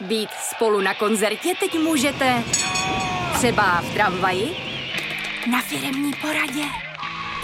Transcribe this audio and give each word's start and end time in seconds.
Být 0.00 0.30
spolu 0.30 0.80
na 0.80 0.94
koncertě 0.94 1.54
teď 1.60 1.78
můžete 1.78 2.42
třeba 3.34 3.80
v 3.80 3.94
tramvaji, 3.94 4.56
na 5.50 5.62
firemní 5.62 6.12
poradě 6.20 6.62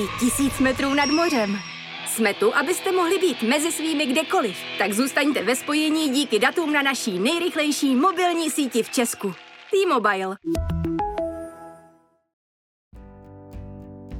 i 0.01 0.21
tisíc 0.21 0.59
metrů 0.59 0.95
nad 0.95 1.07
mořem. 1.07 1.59
Jsme 2.07 2.35
tu, 2.35 2.57
abyste 2.57 2.93
mohli 2.93 3.19
být 3.19 3.43
mezi 3.43 3.73
svými 3.73 4.07
kdekoliv. 4.07 4.57
Tak 4.79 4.93
zůstaňte 4.93 5.45
ve 5.45 5.57
spojení 5.57 6.09
díky 6.09 6.39
datům 6.39 6.73
na 6.73 6.83
naší 6.83 7.19
nejrychlejší 7.19 7.95
mobilní 7.95 8.51
síti 8.51 8.83
v 8.83 8.91
Česku. 8.91 9.35
T-Mobile. 9.71 10.37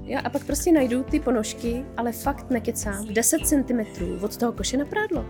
Jo, 0.03 0.21
a 0.25 0.31
pak 0.31 0.47
prostě 0.47 0.73
najdu 0.73 1.03
ty 1.03 1.21
ponožky, 1.21 1.85
ale 1.97 2.13
fakt 2.13 2.51
nekecám, 2.51 3.07
10 3.07 3.47
cm 3.47 3.81
od 4.25 4.37
toho 4.37 4.53
koše 4.53 4.77
na 4.77 4.85
prádlo. 4.85 5.27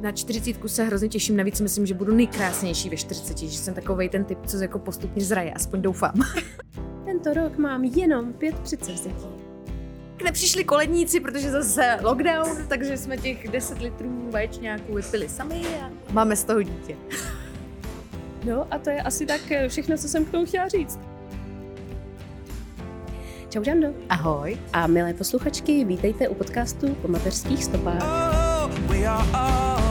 Na 0.00 0.12
40 0.12 0.56
se 0.66 0.84
hrozně 0.84 1.08
těším, 1.08 1.36
navíc 1.36 1.60
myslím, 1.60 1.86
že 1.86 1.94
budu 1.94 2.14
nejkrásnější 2.14 2.90
ve 2.90 2.96
40, 2.96 3.38
že 3.38 3.58
jsem 3.58 3.74
takovej 3.74 4.08
ten 4.08 4.24
typ, 4.24 4.38
co 4.46 4.56
jako 4.56 4.78
postupně 4.78 5.24
zraje, 5.24 5.52
aspoň 5.52 5.82
doufám. 5.82 6.14
Tento 7.04 7.34
rok 7.34 7.58
mám 7.58 7.84
jenom 7.84 8.32
pět 8.32 8.58
předsevzetí. 8.58 9.26
Nepřišli 10.24 10.64
koledníci, 10.64 11.20
protože 11.20 11.50
zase 11.50 11.98
lockdown, 12.02 12.66
takže 12.68 12.96
jsme 12.96 13.16
těch 13.16 13.48
10 13.48 13.78
litrů 13.80 14.28
vaječňáků 14.30 14.94
vypili 14.94 15.28
sami 15.28 15.62
a 15.82 15.90
máme 16.12 16.36
z 16.36 16.44
toho 16.44 16.62
dítě. 16.62 16.96
No 18.44 18.66
a 18.70 18.78
to 18.78 18.90
je 18.90 19.02
asi 19.02 19.26
tak 19.26 19.40
eh, 19.50 19.68
všechno, 19.68 19.98
co 19.98 20.08
jsem 20.08 20.24
k 20.24 20.30
tomu 20.30 20.46
chtěla 20.46 20.68
říct. 20.68 20.98
Čau, 23.48 23.64
Žando. 23.64 23.88
Ahoj. 24.08 24.58
A 24.72 24.86
milé 24.86 25.14
posluchačky, 25.14 25.84
vítejte 25.84 26.28
u 26.28 26.34
podcastu 26.34 26.94
po 27.02 27.08
mateřských 27.08 27.64
stopách. 27.64 28.02
Oh, 28.02 28.70
we 28.88 29.06
are 29.06 29.26
all 29.32 29.85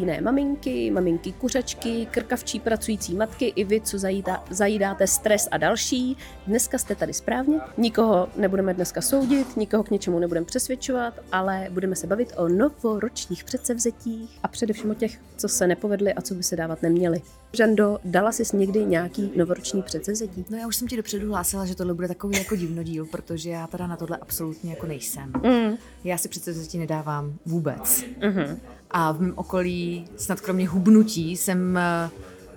Líné 0.00 0.20
maminky, 0.20 0.90
maminky 0.90 1.32
kuřačky, 1.32 2.06
krkavčí 2.10 2.60
pracující 2.60 3.14
matky 3.14 3.46
i 3.46 3.64
vy, 3.64 3.80
co 3.80 3.98
zajídá, 3.98 4.44
zajídáte 4.50 5.06
stres 5.06 5.48
a 5.50 5.56
další, 5.56 6.16
dneska 6.46 6.78
jste 6.78 6.94
tady 6.94 7.12
správně. 7.14 7.60
Nikoho 7.76 8.28
nebudeme 8.36 8.74
dneska 8.74 9.00
soudit, 9.00 9.56
nikoho 9.56 9.82
k 9.82 9.90
něčemu 9.90 10.18
nebudeme 10.18 10.46
přesvědčovat, 10.46 11.20
ale 11.32 11.66
budeme 11.70 11.96
se 11.96 12.06
bavit 12.06 12.32
o 12.36 12.48
novoročních 12.48 13.44
předsevzetích 13.44 14.38
a 14.42 14.48
především 14.48 14.90
o 14.90 14.94
těch, 14.94 15.20
co 15.36 15.48
se 15.48 15.66
nepovedly 15.66 16.14
a 16.14 16.22
co 16.22 16.34
by 16.34 16.42
se 16.42 16.56
dávat 16.56 16.82
neměly. 16.82 17.22
Žando, 17.52 17.98
dala 18.04 18.32
jsi 18.32 18.56
někdy 18.56 18.84
nějaký 18.84 19.32
novoroční 19.36 19.82
předsevzetí? 19.82 20.44
No 20.50 20.56
já 20.56 20.66
už 20.66 20.76
jsem 20.76 20.88
ti 20.88 20.96
dopředu 20.96 21.28
hlásila, 21.28 21.66
že 21.66 21.74
tohle 21.74 21.94
bude 21.94 22.08
takový 22.08 22.38
jako 22.38 22.56
divnodíl, 22.56 23.06
protože 23.06 23.50
já 23.50 23.66
teda 23.66 23.86
na 23.86 23.96
tohle 23.96 24.18
absolutně 24.20 24.70
jako 24.70 24.86
nejsem. 24.86 25.32
Mm. 25.44 25.76
Já 26.04 26.18
si 26.18 26.28
přece 26.28 26.52
zatím 26.52 26.80
nedávám 26.80 27.38
vůbec. 27.46 28.04
Mhm. 28.20 28.60
A 28.90 29.12
v 29.12 29.20
mém 29.20 29.32
okolí, 29.36 30.04
snad 30.16 30.40
kromě 30.40 30.68
hubnutí, 30.68 31.36
jsem 31.36 31.76
eh, 31.76 32.10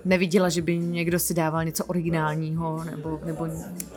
neviděla, 0.04 0.48
že 0.48 0.62
by 0.62 0.78
někdo 0.78 1.18
si 1.18 1.34
dával 1.34 1.64
něco 1.64 1.84
originálního 1.84 2.84
nebo, 2.84 3.20
nebo 3.24 3.46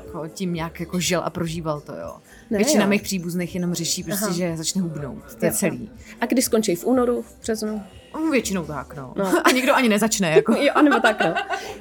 jako 0.06 0.28
tím 0.28 0.54
nějak 0.54 0.80
jako 0.80 1.00
žil 1.00 1.22
a 1.24 1.30
prožíval 1.30 1.82
to, 1.82 1.94
jo. 1.96 2.16
Ne, 2.50 2.58
Většina 2.58 2.84
jo. 2.84 2.90
mých 2.90 3.02
příbuzných 3.02 3.56
jenom 3.56 3.74
řeší 3.74 4.04
prostě, 4.04 4.26
Aha. 4.26 4.34
že 4.34 4.58
začne 4.58 4.82
hubnout. 4.82 5.36
To 5.40 5.46
je 5.46 5.52
celý. 5.52 5.90
A 6.22 6.26
kdy 6.26 6.42
skončí 6.42 6.76
v 6.76 6.86
únoru, 6.86 7.22
v 7.22 7.42
březnu? 7.42 7.82
No, 8.18 8.32
Většinou 8.32 8.66
tak, 8.66 8.96
no. 8.96 9.14
No. 9.18 9.42
A 9.46 9.52
nikdo 9.52 9.76
ani 9.76 9.90
nezačne, 9.90 10.32
jako. 10.32 10.54
Jo, 10.58 10.72
anebo 10.76 11.00
tak, 11.00 11.26
no. 11.26 11.34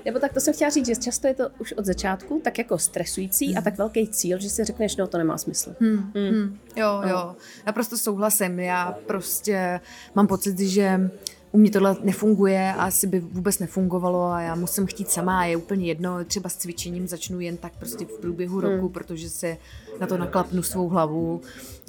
Nebo 0.05 0.19
tak 0.19 0.33
to 0.33 0.41
jsem 0.41 0.55
chtěla 0.55 0.71
říct, 0.71 0.87
že 0.87 0.97
často 0.97 1.27
je 1.27 1.35
to 1.35 1.49
už 1.59 1.73
od 1.73 1.85
začátku 1.85 2.41
tak 2.45 2.59
jako 2.59 2.79
stresující 2.79 3.57
a 3.57 3.61
tak 3.61 3.79
velký 3.79 4.09
cíl, 4.09 4.39
že 4.39 4.51
si 4.51 4.65
řekneš, 4.65 4.97
no 4.97 5.07
to 5.07 5.19
nemá 5.19 5.39
smysl. 5.39 5.75
Hmm, 5.81 6.13
hmm. 6.15 6.59
Jo, 6.77 7.03
jo, 7.07 7.37
naprosto 7.67 7.99
souhlasím. 7.99 8.61
Já 8.61 8.95
prostě 9.07 9.81
mám 10.15 10.27
pocit, 10.27 10.59
že 10.59 11.11
u 11.53 11.59
mě 11.59 11.71
tohle 11.71 11.97
nefunguje 12.03 12.75
a 12.79 12.85
asi 12.85 13.07
by 13.07 13.21
vůbec 13.21 13.59
nefungovalo 13.59 14.31
a 14.31 14.41
já 14.41 14.55
musím 14.55 14.87
chtít 14.87 15.11
sama 15.11 15.41
a 15.41 15.45
je 15.45 15.57
úplně 15.57 15.87
jedno, 15.87 16.25
třeba 16.25 16.49
s 16.49 16.57
cvičením 16.57 17.09
začnu 17.09 17.41
jen 17.41 17.57
tak 17.57 17.73
prostě 17.79 18.05
v 18.05 18.21
průběhu 18.21 18.61
roku, 18.61 18.89
protože 18.89 19.31
se 19.31 19.57
na 20.01 20.07
to 20.07 20.19
naklapnu 20.19 20.63
svou 20.63 20.89
hlavu. 20.89 21.41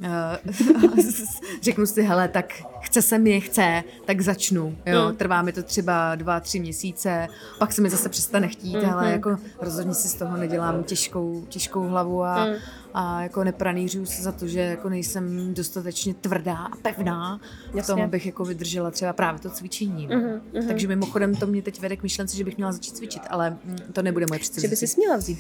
Eh, 0.04 0.40
Řeknu 1.62 1.86
si, 1.86 2.02
hele, 2.04 2.28
tak 2.28 2.54
chce 2.98 3.08
se 3.08 3.18
mi, 3.18 3.42
chce, 3.42 3.84
tak 4.06 4.22
začnu. 4.22 4.78
Jo. 4.86 5.02
Hmm. 5.06 5.16
Trvá 5.16 5.42
mi 5.42 5.54
to 5.54 5.64
třeba 5.64 6.16
dva, 6.16 6.40
tři 6.40 6.60
měsíce, 6.60 7.28
pak 7.60 7.74
se 7.74 7.82
mi 7.82 7.90
zase 7.90 8.10
přestane 8.10 8.48
chtít, 8.48 8.76
ale 8.84 9.12
jako 9.12 9.38
rozhodně 9.62 9.94
si 9.94 10.08
z 10.08 10.14
toho 10.14 10.38
nedělám 10.38 10.84
těžkou, 10.84 11.46
těžkou 11.50 11.88
hlavu 11.88 12.24
a, 12.24 12.44
Hmm. 12.44 12.56
a 12.94 13.22
jako 13.24 13.44
nepranířuju 13.44 14.06
se 14.06 14.22
za 14.22 14.32
to, 14.32 14.48
že 14.48 14.60
jako 14.60 14.90
nejsem 14.90 15.54
dostatečně 15.54 16.14
tvrdá 16.14 16.58
a 16.58 16.76
pevná 16.82 17.38
v 17.38 17.72
tom, 17.72 17.78
Jasně. 17.78 18.04
abych 18.04 18.26
jako 18.26 18.46
vydržela 18.46 18.92
třeba 18.92 19.14
právě 19.14 19.40
to 19.40 19.50
cvičení. 19.50 20.08
no. 20.08 20.16
Mhm, 20.16 20.42
mhm. 20.54 20.68
Takže 20.68 20.88
mimochodem 20.88 21.36
to 21.36 21.48
mě 21.48 21.62
teď 21.62 21.82
vede 21.82 21.96
k 21.96 22.04
myšlence, 22.04 22.38
že 22.38 22.44
bych 22.44 22.58
měla 22.58 22.72
začít 22.72 22.96
cvičit, 22.98 23.22
ale 23.30 23.50
mm, 23.50 23.78
to 23.94 24.02
nebude 24.02 24.26
moje 24.30 24.40
Že 24.62 24.68
by 24.68 24.76
si 24.76 24.88
směla 24.88 25.18
vzít. 25.18 25.40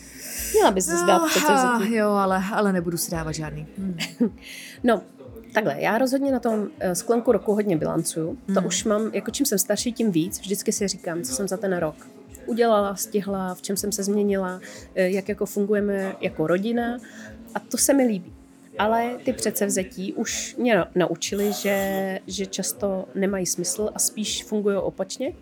Měla 0.53 0.71
bys 0.71 0.85
si 0.85 0.91
dát 1.07 1.21
Ah, 1.21 1.27
předsevzetí. 1.29 1.95
Jo, 1.95 2.09
ale, 2.09 2.43
ale 2.53 2.73
nebudu 2.73 2.97
si 2.97 3.11
dávat 3.11 3.31
žádný. 3.31 3.67
Hmm. 3.77 3.97
No, 4.83 5.01
takhle, 5.63 5.81
já 5.81 5.97
rozhodně 5.97 6.31
na 6.31 6.39
tom 6.39 6.67
eh, 6.79 6.95
sklenku 6.95 7.31
roku 7.31 7.53
hodně 7.53 7.77
bilancuju. 7.77 8.37
To 8.53 8.61
už 8.61 8.83
mám, 8.83 9.09
jako 9.13 9.31
čím 9.31 9.45
jsem 9.45 9.57
starší, 9.57 9.93
tím 9.93 10.11
víc. 10.11 10.39
Vždycky 10.39 10.71
si 10.71 10.87
říkám, 10.87 11.21
co 11.21 11.33
jsem 11.33 11.47
za 11.47 11.57
ten 11.57 11.77
rok 11.77 11.95
udělala, 12.45 12.95
stihla, 12.95 13.55
v 13.55 13.61
čem 13.61 13.77
jsem 13.77 13.91
se 13.91 14.03
změnila, 14.03 14.61
eh, 14.95 15.09
jak 15.09 15.29
jako 15.29 15.45
fungujeme 15.45 16.15
jako 16.21 16.47
rodina 16.47 16.97
a 17.55 17.59
to 17.59 17.77
se 17.77 17.93
mi 17.93 18.03
líbí. 18.03 18.33
Ale 18.79 19.17
ty 19.25 19.33
předsevzetí 19.33 20.13
už 20.13 20.55
mě 20.55 20.75
na- 20.75 20.91
naučili, 20.95 21.53
že, 21.53 22.19
že 22.27 22.45
často 22.45 23.05
nemají 23.15 23.45
smysl 23.45 23.89
a 23.95 23.99
spíš 23.99 24.43
fungují 24.43 24.77
opačně. 24.77 25.33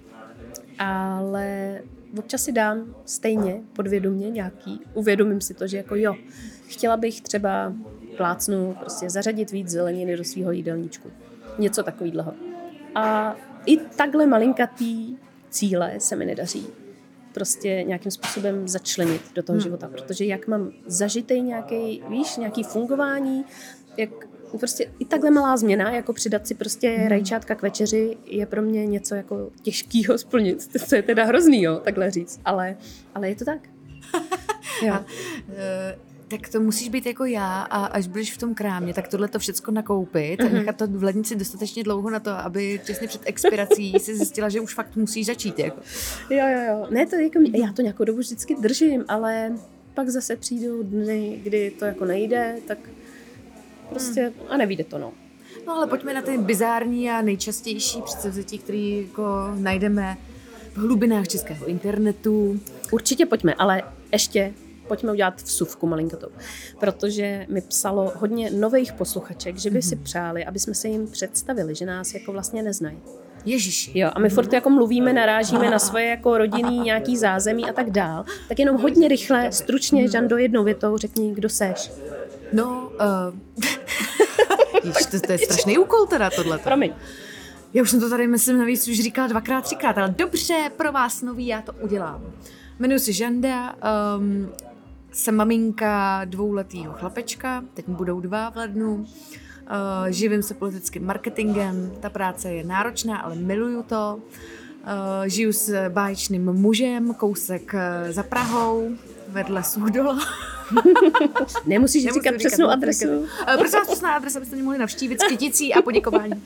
Ale 0.79 1.79
občas 2.17 2.43
si 2.43 2.51
dám 2.51 2.95
stejně 3.05 3.61
podvědomě 3.73 4.29
nějaký, 4.29 4.79
uvědomím 4.93 5.41
si 5.41 5.53
to, 5.53 5.67
že 5.67 5.77
jako 5.77 5.95
jo, 5.95 6.15
chtěla 6.67 6.97
bych 6.97 7.21
třeba 7.21 7.73
plácnu 8.17 8.75
prostě 8.79 9.09
zařadit 9.09 9.51
víc 9.51 9.69
zeleniny 9.69 10.17
do 10.17 10.23
svého 10.23 10.51
jídelníčku. 10.51 11.11
Něco 11.59 11.83
takového. 11.83 12.33
A 12.95 13.35
i 13.65 13.77
takhle 13.77 14.25
malinkatý 14.25 15.17
cíle 15.49 15.93
se 15.97 16.15
mi 16.15 16.25
nedaří 16.25 16.67
prostě 17.35 17.83
nějakým 17.83 18.11
způsobem 18.11 18.67
začlenit 18.67 19.21
do 19.35 19.43
toho 19.43 19.59
života, 19.59 19.87
protože 19.87 20.25
jak 20.25 20.47
mám 20.47 20.71
zažitej 20.85 21.41
nějaký, 21.41 22.03
víš, 22.09 22.37
nějaký 22.37 22.63
fungování, 22.63 23.45
jak 23.97 24.09
prostě 24.59 24.91
i 24.99 25.05
takhle 25.05 25.31
malá 25.31 25.57
změna, 25.57 25.91
jako 25.91 26.13
přidat 26.13 26.47
si 26.47 26.55
prostě 26.55 27.05
rajčátka 27.07 27.55
k 27.55 27.61
večeři, 27.61 28.17
je 28.25 28.45
pro 28.45 28.61
mě 28.61 28.85
něco 28.85 29.15
jako 29.15 29.51
těžkýho 29.61 30.17
splnit. 30.17 30.67
To 30.89 30.95
je 30.95 31.03
teda 31.03 31.23
hrozný, 31.23 31.63
jo, 31.63 31.81
takhle 31.83 32.11
říct, 32.11 32.39
ale, 32.45 32.77
ale 33.15 33.29
je 33.29 33.35
to 33.35 33.45
tak. 33.45 33.59
Jo. 34.81 34.95
Tak 36.41 36.49
to 36.49 36.59
musíš 36.59 36.89
být 36.89 37.05
jako 37.05 37.25
já 37.25 37.61
a 37.61 37.85
až 37.85 38.07
budeš 38.07 38.33
v 38.33 38.37
tom 38.37 38.55
krámě, 38.55 38.93
tak 38.93 39.07
tohle 39.07 39.27
to 39.27 39.39
všecko 39.39 39.71
nakoupit 39.71 40.39
Mhm. 40.43 40.49
a 40.49 40.53
nechat 40.59 40.75
to 40.77 40.87
v 40.87 41.03
lednici 41.03 41.35
dostatečně 41.35 41.83
dlouho 41.83 42.09
na 42.09 42.19
to, 42.19 42.31
aby 42.31 42.81
těsně 42.85 43.07
před 43.07 43.21
expirací 43.25 43.93
si 43.99 44.15
zjistila, 44.15 44.49
že 44.49 44.61
už 44.61 44.73
fakt 44.73 44.95
musíš 44.95 45.25
začít. 45.25 45.59
Jako. 45.59 45.81
Jo, 46.29 46.47
jo, 46.47 46.59
jo. 46.67 46.87
Ne, 46.89 47.05
to 47.05 47.15
jako, 47.15 47.39
já 47.53 47.73
to 47.73 47.81
nějakou 47.81 48.03
dobu 48.03 48.19
vždycky 48.19 48.55
držím, 48.55 49.05
ale 49.07 49.51
pak 49.93 50.09
zase 50.09 50.35
přijdou 50.35 50.83
dny, 50.83 51.39
kdy 51.43 51.71
to 51.79 51.85
jako 51.85 52.05
nejde, 52.05 52.55
tak 52.67 52.77
prostě 53.89 54.33
a 54.49 54.57
nevíde 54.57 54.83
to, 54.83 54.97
no. 54.97 55.13
No 55.67 55.73
ale 55.73 55.87
pojďme 55.87 56.13
na 56.13 56.21
ty 56.21 56.37
bizární 56.37 57.11
a 57.11 57.21
nejčastější 57.21 58.01
předsevzetí, 58.01 58.57
které 58.57 58.77
jako 58.77 59.23
najdeme 59.55 60.17
v 60.73 60.77
hlubinách 60.77 61.27
českého 61.27 61.65
internetu. 61.65 62.59
Určitě 62.91 63.25
pojďme, 63.25 63.53
ale 63.53 63.83
ještě 64.11 64.53
pojďme 64.87 65.11
udělat 65.11 65.41
vsuvku 65.41 65.87
malinkatou. 65.87 66.27
Protože 66.79 67.45
mi 67.49 67.61
psalo 67.61 68.13
hodně 68.15 68.51
nových 68.51 68.93
posluchaček, 68.93 69.57
že 69.57 69.69
by 69.69 69.81
si 69.81 69.95
přáli, 69.95 70.45
aby 70.45 70.59
jsme 70.59 70.73
se 70.73 70.87
jim 70.87 71.07
představili, 71.07 71.75
že 71.75 71.85
nás 71.85 72.13
jako 72.13 72.31
vlastně 72.31 72.63
neznají. 72.63 72.97
Ježiši. 73.45 73.99
Jo, 73.99 74.09
a 74.13 74.19
my 74.19 74.29
furt 74.29 74.53
jako 74.53 74.69
mluvíme, 74.69 75.13
narážíme 75.13 75.69
na 75.69 75.79
svoje 75.79 76.05
jako 76.05 76.37
rodinný 76.37 76.79
nějaký 76.79 77.17
zázemí 77.17 77.69
a 77.69 77.73
tak 77.73 77.89
dál. 77.89 78.25
Tak 78.47 78.59
jenom 78.59 78.77
hodně 78.77 79.07
rychle, 79.07 79.51
stručně, 79.51 80.09
Žando, 80.09 80.37
jednou 80.37 80.63
větou 80.63 80.97
řekni, 80.97 81.33
kdo 81.33 81.49
seš. 81.49 81.91
No, 82.53 82.91
uh, 83.31 83.65
Ježiš, 84.83 85.05
to, 85.05 85.19
to 85.19 85.31
je 85.31 85.37
strašný 85.37 85.77
úkol 85.77 86.05
teda 86.05 86.29
tohle. 86.29 86.57
Promiň. 86.57 86.93
Já 87.73 87.81
už 87.81 87.91
jsem 87.91 87.99
to 87.99 88.09
tady, 88.09 88.27
myslím, 88.27 88.57
navíc 88.57 88.87
už 88.87 88.99
říkala 88.99 89.27
dvakrát, 89.27 89.61
třikrát, 89.61 89.97
ale 89.97 90.15
dobře, 90.17 90.71
pro 90.77 90.91
vás 90.91 91.21
nový, 91.21 91.47
já 91.47 91.61
to 91.61 91.73
udělám. 91.81 92.21
Jmenuji 92.79 92.99
se 92.99 93.13
Žanda, 93.13 93.75
um, 94.17 94.51
jsem 95.15 95.35
maminka 95.35 96.21
dvouletýho 96.25 96.93
chlapečka, 96.93 97.63
teď 97.73 97.87
mu 97.87 97.95
budou 97.95 98.19
dva 98.19 98.49
v 98.49 98.55
lednu. 98.55 98.95
Uh, 98.95 99.05
živím 100.09 100.43
se 100.43 100.53
politickým 100.53 101.05
marketingem, 101.05 101.91
ta 101.99 102.09
práce 102.09 102.53
je 102.53 102.63
náročná, 102.63 103.17
ale 103.17 103.35
miluju 103.35 103.83
to. 103.83 104.19
Uh, 104.19 105.25
žiju 105.25 105.53
s 105.53 105.89
báječným 105.89 106.53
mužem, 106.53 107.13
kousek 107.13 107.73
uh, 107.73 108.11
za 108.11 108.23
Prahou, 108.23 108.89
vedle 109.27 109.63
Suchdola. 109.63 110.19
Nemusíš 111.65 112.03
říkat 112.03 112.13
říkat 112.13 112.35
přesnou 112.37 112.67
adresu. 112.67 113.07
Prosím 113.57 113.79
vás, 113.79 113.87
přesná 113.87 114.13
adresa, 114.13 114.39
abyste 114.39 114.55
mě 114.55 114.63
mohli 114.63 114.79
navštívit 114.79 115.21
s 115.21 115.27
kyticí 115.27 115.73
a 115.73 115.81
poděkování. 115.81 116.43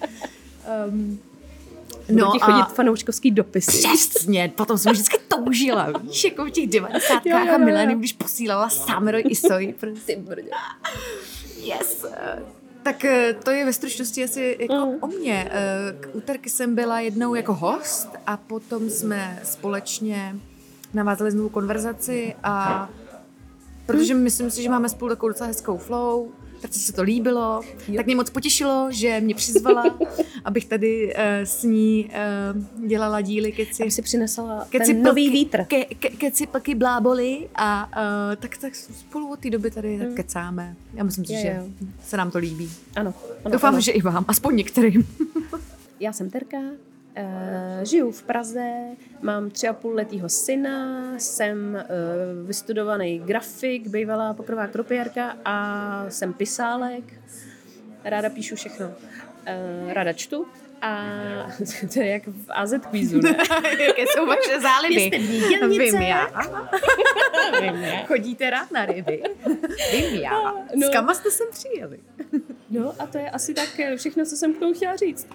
Um, 0.87 1.19
No 2.11 2.31
ti 2.31 2.39
a- 2.41 2.45
chodit 2.45 2.75
fanouškovský 2.75 3.31
dopisy. 3.31 3.71
Přesně, 3.87 4.51
potom 4.55 4.77
jsem 4.77 4.91
vždycky 4.93 5.17
toužila, 5.27 5.87
víš, 6.03 6.23
jako 6.23 6.45
v 6.45 6.51
těch 6.51 6.67
devadesátkách 6.67 7.47
a 7.49 7.57
jo. 7.83 7.97
když 7.97 8.13
posílala 8.13 8.69
Summer 8.69 9.15
i 9.27 9.35
Soy, 9.35 9.75
prostě. 9.79 10.17
Brdě. 10.17 10.49
Yes. 11.63 12.05
Tak 12.83 13.05
eh, 13.05 13.33
to 13.43 13.51
je 13.51 13.65
ve 13.65 13.73
stručnosti 13.73 14.23
asi 14.23 14.57
jako 14.59 14.73
Mm. 14.85 14.97
o 15.01 15.07
mě. 15.07 15.49
Eh, 15.51 15.95
K 15.99 16.09
úterky 16.15 16.49
jsem 16.49 16.75
byla 16.75 16.99
jednou 16.99 17.35
jako 17.35 17.53
host 17.53 18.09
a 18.27 18.37
potom 18.37 18.89
jsme 18.89 19.39
společně 19.43 20.35
navázali 20.93 21.31
znovu 21.31 21.49
konverzaci 21.49 22.35
a 22.43 22.89
protože 23.85 24.13
myslím 24.13 24.51
si, 24.51 24.63
že 24.63 24.69
máme 24.69 24.89
spolu 24.89 25.09
takovou 25.09 25.27
docela 25.29 25.47
hezkou 25.47 25.77
flow, 25.77 26.31
tak 26.61 26.73
se 26.73 26.93
to 26.93 27.03
líbilo, 27.03 27.61
Jo. 27.87 27.95
tak 27.95 28.05
mě 28.05 28.15
moc 28.15 28.29
potěšilo, 28.29 28.87
že 28.91 29.21
mě 29.21 29.35
přizvala, 29.35 29.83
abych 30.45 30.65
tady 30.65 31.13
eh, 31.15 31.45
s 31.45 31.63
ní 31.63 32.09
eh, 32.13 32.87
dělala 32.87 33.21
díly 33.21 33.51
keci. 33.51 33.83
Aby 33.83 33.91
si 33.91 34.01
přinesla 34.01 34.67
Keci 34.69 34.93
ten 34.93 35.03
nový 35.03 35.29
vítr. 35.29 35.63
Ke, 35.65 35.85
ke, 35.85 36.09
keci 36.09 36.47
plky 36.47 36.75
bláboli 36.75 37.49
a 37.55 37.87
uh, 37.87 38.35
tak, 38.35 38.57
tak 38.57 38.75
spolu 38.75 39.31
od 39.31 39.39
té 39.39 39.49
doby 39.49 39.71
tady 39.71 39.97
tak 39.97 40.13
kecáme. 40.13 40.75
Já 40.93 41.03
myslím 41.03 41.25
si, 41.25 41.33
že 41.33 41.63
se 42.03 42.17
nám 42.17 42.31
to 42.31 42.37
líbí. 42.37 42.71
Ano. 42.95 43.13
ano 43.45 43.51
Doufám, 43.51 43.73
ano. 43.73 43.81
že 43.81 43.91
i 43.91 44.01
vám, 44.01 44.25
aspoň 44.27 44.55
některým. 44.55 45.07
Já 45.99 46.13
jsem 46.13 46.29
Terka, 46.29 46.57
žiju 47.83 48.11
v 48.11 48.23
Praze, 48.23 48.73
mám 49.21 49.49
tři 49.49 49.67
a 49.67 49.73
půl 49.73 49.93
letýho 49.93 50.29
syna, 50.29 51.13
jsem 51.17 51.75
eh, 51.75 51.85
vystudovaný 52.45 53.19
grafik, 53.19 53.87
bývalá 53.87 54.33
pokrová 54.33 54.67
kropěrka 54.67 55.37
a 55.45 56.05
jsem 56.09 56.33
pisálek. 56.33 57.03
Ráda 58.03 58.29
píšu 58.29 58.55
všechno. 58.55 58.91
Eh, 59.45 59.93
Ráda 59.93 60.13
čtu. 60.13 60.45
A 60.81 61.05
to 61.93 61.99
je 61.99 62.07
jak 62.07 62.27
v 62.27 62.45
AZ 62.49 62.73
quizu, 62.91 63.21
ne? 63.21 63.29
Jaké 63.79 64.03
jsou 64.07 64.25
vaše 64.25 64.59
záliby? 64.61 65.19
Vím 65.67 65.95
já. 65.95 66.27
Vím, 67.61 67.81
ne? 67.81 68.05
Chodíte 68.07 68.49
rád 68.49 68.71
na 68.71 68.85
ryby? 68.85 69.23
Vím 69.91 70.15
já. 70.15 70.53
No. 70.75 70.87
S 70.87 70.89
kama 70.93 71.13
jste 71.13 71.31
sem 71.31 71.47
přijeli? 71.51 71.99
No 72.69 72.93
a 72.99 73.07
to 73.07 73.17
je 73.17 73.29
asi 73.29 73.53
tak 73.53 73.79
eh, 73.79 73.97
všechno, 73.97 74.25
co 74.25 74.35
jsem 74.35 74.53
k 74.53 74.59
tomu 74.59 74.73
chtěla 74.73 74.95
říct. 74.95 75.27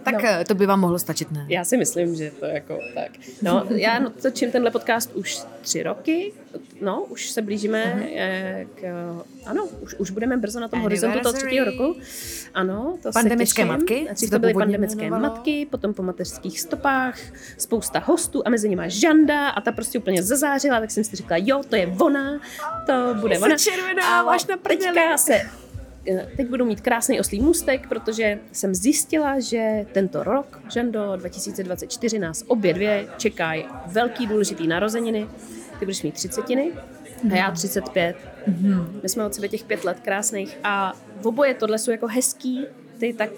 Tak 0.00 0.14
No. 0.14 0.20
no. 0.38 0.44
to 0.48 0.54
by 0.54 0.66
vám 0.66 0.80
mohlo 0.80 0.98
stačit, 0.98 1.30
ne? 1.32 1.46
Já 1.48 1.64
si 1.64 1.76
myslím, 1.76 2.14
že 2.14 2.30
to 2.40 2.46
jako 2.46 2.78
tak. 2.94 3.10
No, 3.42 3.66
já 3.70 3.98
no, 3.98 4.10
točím 4.10 4.50
tenhle 4.52 4.70
podcast 4.70 5.10
už 5.14 5.40
tři 5.60 5.82
roky, 5.82 6.32
no, 6.80 7.02
už 7.04 7.30
se 7.30 7.42
blížíme 7.42 7.84
uh-huh. 8.08 8.66
k, 8.74 8.84
ano, 9.46 9.68
už, 9.80 9.94
už 9.94 10.10
budeme 10.10 10.36
brzo 10.36 10.60
na 10.60 10.68
tom 10.68 10.80
horizontu 10.80 11.20
toho 11.20 11.32
třetího 11.32 11.64
roku. 11.64 11.96
Ano, 12.54 12.98
to 13.02 13.12
Pandemické 13.12 13.62
se 13.62 13.66
těším. 13.68 13.78
matky, 13.78 14.06
se 14.08 14.14
Dřív 14.14 14.30
to 14.30 14.36
to 14.36 14.40
byly 14.40 14.54
pandemické 14.54 15.04
jmenovalo. 15.04 15.34
matky, 15.34 15.66
potom 15.70 15.94
po 15.94 16.02
mateřských 16.02 16.60
stopách, 16.60 17.18
spousta 17.58 17.98
hostů 17.98 18.42
a 18.46 18.50
mezi 18.50 18.68
nimi 18.68 18.82
Žanda 18.86 19.48
a 19.48 19.60
ta 19.60 19.72
prostě 19.72 19.98
úplně 19.98 20.22
zazářila, 20.22 20.80
tak 20.80 20.90
jsem 20.90 21.04
si 21.04 21.16
říkala, 21.16 21.40
jo, 21.44 21.62
to 21.68 21.76
je 21.76 21.94
ona, 22.00 22.40
to 22.86 23.14
bude 23.20 23.36
Se 23.36 23.44
ona. 23.44 23.56
červená, 23.56 24.22
máš 24.24 24.46
na 24.46 24.56
prdeli. 24.56 24.94
teďka 24.94 25.16
se 25.18 25.34
eh, 25.34 25.50
Teď 26.36 26.48
budu 26.48 26.64
mít 26.64 26.80
krásný 26.80 27.20
oslý 27.20 27.40
můstek, 27.40 27.88
protože 27.88 28.38
jsem 28.52 28.74
zjistila, 28.74 29.40
že 29.40 29.86
tento 29.92 30.22
rok, 30.22 30.60
Žando 30.72 31.16
2024, 31.16 32.18
nás 32.18 32.44
obě 32.46 32.74
dvě 32.74 33.08
čekají 33.16 33.64
velký 33.86 34.26
důležitý 34.26 34.66
narozeniny. 34.66 35.26
Ty 35.78 35.84
budeš 35.84 36.02
mít 36.02 36.14
třicetiny 36.14 36.72
a 37.32 37.36
já 37.36 37.50
35. 37.50 38.16
My 39.02 39.08
jsme 39.08 39.26
od 39.26 39.34
sebe 39.34 39.48
těch 39.48 39.64
pět 39.64 39.84
let 39.84 40.00
krásných 40.00 40.58
a 40.64 40.92
v 41.20 41.26
oboje 41.26 41.54
tohle 41.54 41.78
jsou 41.78 41.90
jako 41.90 42.06
hezký. 42.06 42.66
Ty 42.98 43.12
tak 43.12 43.30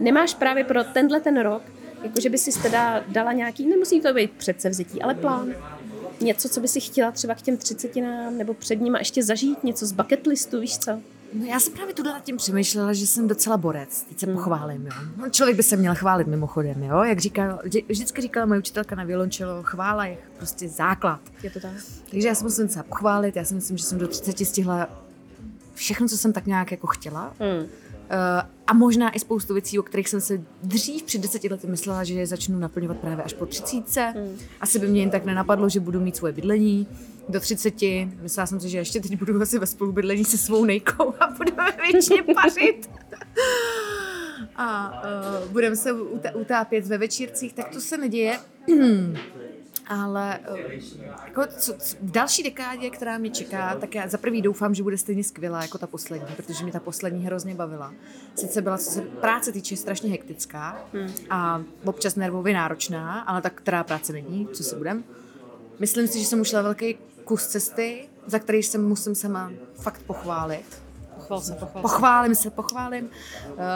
nemáš 0.00 0.34
právě 0.34 0.64
pro 0.64 0.84
tenhle 0.84 1.20
ten 1.20 1.40
rok, 1.40 1.62
jakože 2.02 2.30
by 2.30 2.38
si 2.38 2.62
teda 2.62 3.04
dala 3.08 3.32
nějaký, 3.32 3.66
nemusí 3.66 4.00
to 4.00 4.14
být 4.14 4.30
předsevzetí, 4.30 5.02
ale 5.02 5.14
plán. 5.14 5.54
Něco, 6.20 6.48
co 6.48 6.60
by 6.60 6.68
si 6.68 6.80
chtěla 6.80 7.10
třeba 7.10 7.34
k 7.34 7.42
těm 7.42 7.56
třicetinám 7.56 8.38
nebo 8.38 8.54
před 8.54 8.80
nima 8.80 8.98
ještě 8.98 9.22
zažít, 9.22 9.64
něco 9.64 9.86
z 9.86 9.92
bucket 9.92 10.26
listu, 10.26 10.60
víš 10.60 10.78
co? 10.78 11.00
No 11.32 11.44
já 11.44 11.60
jsem 11.60 11.72
právě 11.72 11.94
tuhle 11.94 12.12
nad 12.12 12.24
tím 12.24 12.36
přemýšlela, 12.36 12.92
že 12.92 13.06
jsem 13.06 13.28
docela 13.28 13.56
borec. 13.56 14.02
Teď 14.02 14.18
se 14.20 14.26
pochválím, 14.26 14.86
jo. 14.86 14.92
No, 15.16 15.30
člověk 15.30 15.56
by 15.56 15.62
se 15.62 15.76
měl 15.76 15.94
chválit 15.94 16.26
mimochodem, 16.26 16.82
jo. 16.82 17.02
Jak 17.02 17.18
říká, 17.18 17.58
vždy- 17.64 17.84
vždycky 17.88 18.22
říkala 18.22 18.46
moje 18.46 18.58
učitelka 18.58 18.96
na 18.96 19.04
violončelo, 19.04 19.62
chvála 19.62 20.06
je 20.06 20.18
prostě 20.36 20.68
základ. 20.68 21.20
Je 21.42 21.50
to 21.50 21.60
tak? 21.60 21.72
Takže 22.10 22.28
já 22.28 22.34
se 22.34 22.44
musím 22.44 22.66
docela 22.66 22.82
pochválit, 22.82 23.36
já 23.36 23.44
si 23.44 23.54
myslím, 23.54 23.76
že 23.76 23.84
jsem 23.84 23.98
do 23.98 24.08
30 24.08 24.44
stihla 24.46 24.88
všechno, 25.74 26.08
co 26.08 26.18
jsem 26.18 26.32
tak 26.32 26.46
nějak 26.46 26.70
jako 26.70 26.86
chtěla. 26.86 27.34
Hmm. 27.40 27.58
Uh, 27.60 27.66
a 28.66 28.72
možná 28.74 29.16
i 29.16 29.18
spoustu 29.20 29.54
věcí, 29.54 29.78
o 29.78 29.82
kterých 29.82 30.08
jsem 30.08 30.20
se 30.20 30.40
dřív 30.62 31.02
před 31.02 31.20
deseti 31.20 31.48
lety 31.48 31.66
myslela, 31.66 32.04
že 32.04 32.14
je 32.14 32.26
začnu 32.26 32.58
naplňovat 32.58 32.96
právě 32.96 33.24
až 33.24 33.32
po 33.32 33.46
třicítce. 33.46 34.12
Hmm. 34.16 34.36
Asi 34.60 34.78
by 34.78 34.86
mě 34.86 35.00
jen 35.00 35.10
tak 35.10 35.24
nenapadlo, 35.24 35.68
že 35.68 35.80
budu 35.80 36.00
mít 36.00 36.16
svoje 36.16 36.32
bydlení 36.32 36.86
do 37.28 37.40
třiceti. 37.40 38.12
Myslela 38.20 38.46
jsem 38.46 38.60
si, 38.60 38.68
že 38.68 38.78
ještě 38.78 39.00
teď 39.00 39.18
budu 39.18 39.42
asi 39.42 39.58
ve 39.58 39.66
spolubydlení 39.66 40.24
se 40.24 40.38
svou 40.38 40.64
nejkou 40.64 41.14
a 41.20 41.30
budeme 41.30 41.72
věčně 41.92 42.22
pařit. 42.34 42.90
a 44.56 44.92
uh, 45.44 45.50
budeme 45.52 45.76
se 45.76 45.92
utá- 45.94 46.40
utápět 46.40 46.86
ve 46.86 46.98
večírcích, 46.98 47.52
tak 47.52 47.68
to 47.68 47.80
se 47.80 47.98
neděje. 47.98 48.38
Ale 49.90 50.38
uh, 50.52 50.58
jako 51.24 51.42
co, 51.58 51.72
co, 51.78 51.96
v 52.02 52.10
další 52.10 52.42
dekádě, 52.42 52.90
která 52.90 53.18
mě 53.18 53.30
čeká, 53.30 53.76
tak 53.76 53.94
já 53.94 54.08
za 54.08 54.18
prvý 54.18 54.42
doufám, 54.42 54.74
že 54.74 54.82
bude 54.82 54.98
stejně 54.98 55.24
skvělá 55.24 55.62
jako 55.62 55.78
ta 55.78 55.86
poslední, 55.86 56.34
protože 56.36 56.62
mě 56.64 56.72
ta 56.72 56.80
poslední 56.80 57.24
hrozně 57.26 57.54
bavila. 57.54 57.94
Sice 58.34 58.62
byla, 58.62 58.78
co 58.78 58.90
se 58.90 59.00
práce 59.00 59.52
týče, 59.52 59.76
strašně 59.76 60.10
hektická 60.10 60.86
Hmm. 60.92 61.12
a 61.30 61.62
občas 61.84 62.16
nervově 62.16 62.54
náročná, 62.54 63.20
ale 63.20 63.42
tak 63.42 63.52
která 63.54 63.84
práce 63.84 64.12
není, 64.12 64.48
co 64.52 64.62
si 64.64 64.76
budem. 64.76 65.04
Myslím 65.78 66.06
si, 66.08 66.18
že 66.20 66.24
jsem 66.26 66.40
ušla 66.40 66.62
velký 66.62 66.98
kus 67.28 67.46
cesty, 67.46 68.08
za 68.26 68.38
který 68.38 68.62
se 68.62 68.78
musím 68.78 69.14
sama 69.14 69.50
fakt 69.74 70.00
pochválit. 70.06 70.82
Pochval 71.14 71.40
se, 71.40 71.52
pochval 71.52 71.82
se. 71.82 71.82
Pochválím 71.82 72.34
se, 72.34 72.50
pochválím. 72.50 73.10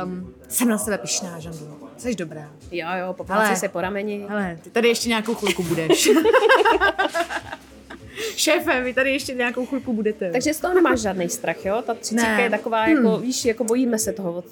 Um, 0.04 0.34
jsem 0.48 0.68
na 0.68 0.78
sebe 0.78 0.98
pišná, 0.98 1.38
Žandu. 1.38 1.88
Jsi 1.96 2.14
dobrá. 2.14 2.50
Jo, 2.70 2.86
jo, 3.00 3.12
popláci 3.12 3.56
se 3.56 3.68
po 3.68 3.80
rameni. 3.80 4.26
Hele, 4.28 4.58
ty 4.62 4.70
tady 4.70 4.88
ještě 4.88 5.08
nějakou 5.08 5.34
chvilku 5.34 5.62
budeš. 5.62 6.10
Šéfe, 8.36 8.80
vy 8.84 8.94
tady 8.94 9.12
ještě 9.12 9.34
nějakou 9.34 9.66
chvilku 9.66 9.92
budete. 9.92 10.30
Takže 10.32 10.54
z 10.54 10.60
toho 10.60 10.74
nemáš 10.74 11.00
žádný 11.00 11.28
strach, 11.28 11.64
jo? 11.64 11.82
Ta 11.86 11.94
třicítka 11.94 12.38
je 12.38 12.50
taková, 12.50 12.86
jako, 12.86 13.18
víš, 13.18 13.44
jako 13.44 13.64
bojíme 13.64 13.98
se 13.98 14.12
toho, 14.12 14.32
od, 14.32 14.44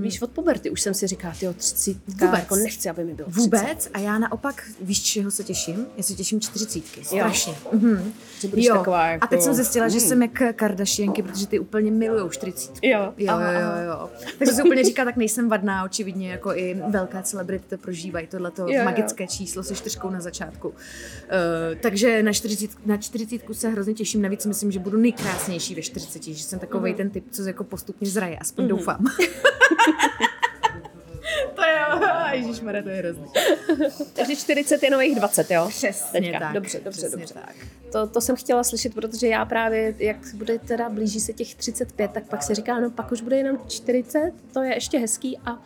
víš, 0.00 0.22
od 0.22 0.30
puberty. 0.30 0.70
Už 0.70 0.80
jsem 0.80 0.94
si 0.94 1.06
říkala, 1.06 1.34
ty 1.40 1.46
třicítka, 1.56 2.26
Vůbec. 2.26 2.40
jako 2.40 2.56
nechci, 2.56 2.88
aby 2.90 3.04
mi 3.04 3.14
bylo 3.14 3.28
30. 3.30 3.40
Vůbec? 3.42 3.88
A 3.94 3.98
já 3.98 4.18
naopak, 4.18 4.62
víš, 4.80 5.02
čeho 5.02 5.30
se 5.30 5.44
těším? 5.44 5.86
Já 5.96 6.02
se 6.02 6.14
těším 6.14 6.40
čtyřicítky, 6.40 7.04
strašně. 7.04 7.54
Mhm. 7.72 8.12
Že 8.40 8.48
budeš 8.48 8.64
Jo. 8.64 8.74
taková, 8.76 9.06
jako... 9.06 9.24
A 9.24 9.26
teď 9.26 9.40
jsem 9.42 9.54
zjistila, 9.54 9.88
že 9.88 9.98
Hmm. 9.98 10.08
jsem 10.08 10.22
jak 10.22 10.56
Kardashianky, 10.56 11.22
protože 11.22 11.46
ty 11.46 11.58
úplně 11.58 11.90
milujou 11.90 12.28
čtyřicítku. 12.28 12.78
Jo, 12.82 12.98
Jo, 13.00 13.12
jo, 13.16 13.32
aha, 13.32 13.52
jo, 13.52 13.60
aha. 13.62 13.82
jo. 13.82 14.10
Takže 14.38 14.54
si 14.54 14.62
úplně 14.62 14.84
říká, 14.84 15.04
tak 15.04 15.16
nejsem 15.16 15.48
vadná, 15.48 15.84
očividně, 15.84 16.30
jako 16.30 16.54
i 16.54 16.82
velká 16.88 17.22
celebrity 17.22 17.64
to 17.68 17.78
prožívají, 17.78 18.26
tohleto 18.26 18.62
Jo, 18.62 18.68
jo. 18.78 18.84
magické 18.84 19.26
číslo 19.26 19.62
se 19.62 19.74
čtyřkou 19.74 20.10
na 20.10 20.20
začátku. 20.20 20.68
Uh, 20.68 20.74
takže 21.80 22.22
na 22.22 22.32
40, 22.32 22.70
na 22.86 22.96
40 22.96 23.11
se 23.52 23.68
hrozně 23.68 23.94
těším, 23.94 24.22
navíc 24.22 24.46
myslím, 24.46 24.72
že 24.72 24.78
budu 24.78 24.98
nejkrásnější 24.98 25.74
ve 25.74 25.82
40, 25.82 26.22
že 26.22 26.44
jsem 26.44 26.58
takový 26.58 26.90
Mhm. 26.90 26.96
ten 26.96 27.10
typ, 27.10 27.24
co 27.30 27.42
jako 27.42 27.64
postupně 27.64 28.08
zraje, 28.08 28.38
aspoň 28.38 28.68
doufám. 28.68 29.04
to 31.54 31.62
je, 31.62 31.78
ježišmarja, 32.32 32.82
to 32.82 32.88
je 32.88 32.96
hrozný. 32.96 33.24
Takže 34.12 34.36
40 34.36 34.82
je 34.82 34.90
nových 34.90 35.14
20, 35.16 35.50
jo? 35.50 35.66
Přesně 35.68 36.20
Teďka. 36.20 36.38
tak. 36.38 36.52
Dobře, 36.54 36.80
dobře, 36.84 37.00
přesně 37.00 37.18
dobře. 37.18 37.34
Tak. 37.34 37.54
To, 37.92 38.06
to 38.06 38.20
jsem 38.20 38.36
chtěla 38.36 38.64
slyšet, 38.64 38.94
protože 38.94 39.26
já 39.28 39.44
právě, 39.44 39.94
jak 39.98 40.16
bude 40.34 40.58
teda 40.58 40.88
blíží 40.88 41.20
se 41.20 41.32
těch 41.32 41.54
35, 41.54 42.10
tak 42.10 42.24
pak 42.28 42.42
se 42.42 42.54
říká, 42.54 42.80
no 42.80 42.90
pak 42.90 43.12
už 43.12 43.20
bude 43.20 43.36
jenom 43.36 43.58
40, 43.68 44.32
to 44.52 44.62
je 44.62 44.74
ještě 44.74 44.98
hezký 44.98 45.38
a 45.44 45.62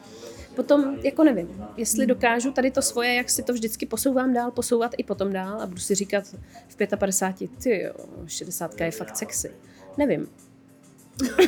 potom, 0.57 0.99
jako 1.03 1.25
nevím, 1.25 1.65
jestli 1.77 2.07
dokážu 2.07 2.53
tady 2.53 2.71
to 2.71 2.83
svoje, 2.83 3.15
jak 3.15 3.31
si 3.31 3.43
to 3.43 3.53
vždycky 3.53 3.87
posouvám 3.87 4.33
dál, 4.33 4.51
posouvat 4.51 4.95
i 4.99 5.05
potom 5.05 5.33
dál 5.33 5.61
a 5.61 5.67
budu 5.67 5.81
si 5.81 5.95
říkat 5.95 6.25
v 6.69 6.77
55, 6.97 7.51
ty 7.63 7.83
jo, 7.83 7.93
60 8.27 8.81
je 8.81 8.91
fakt 8.91 9.17
sexy. 9.17 9.51
Nevím. 9.99 10.29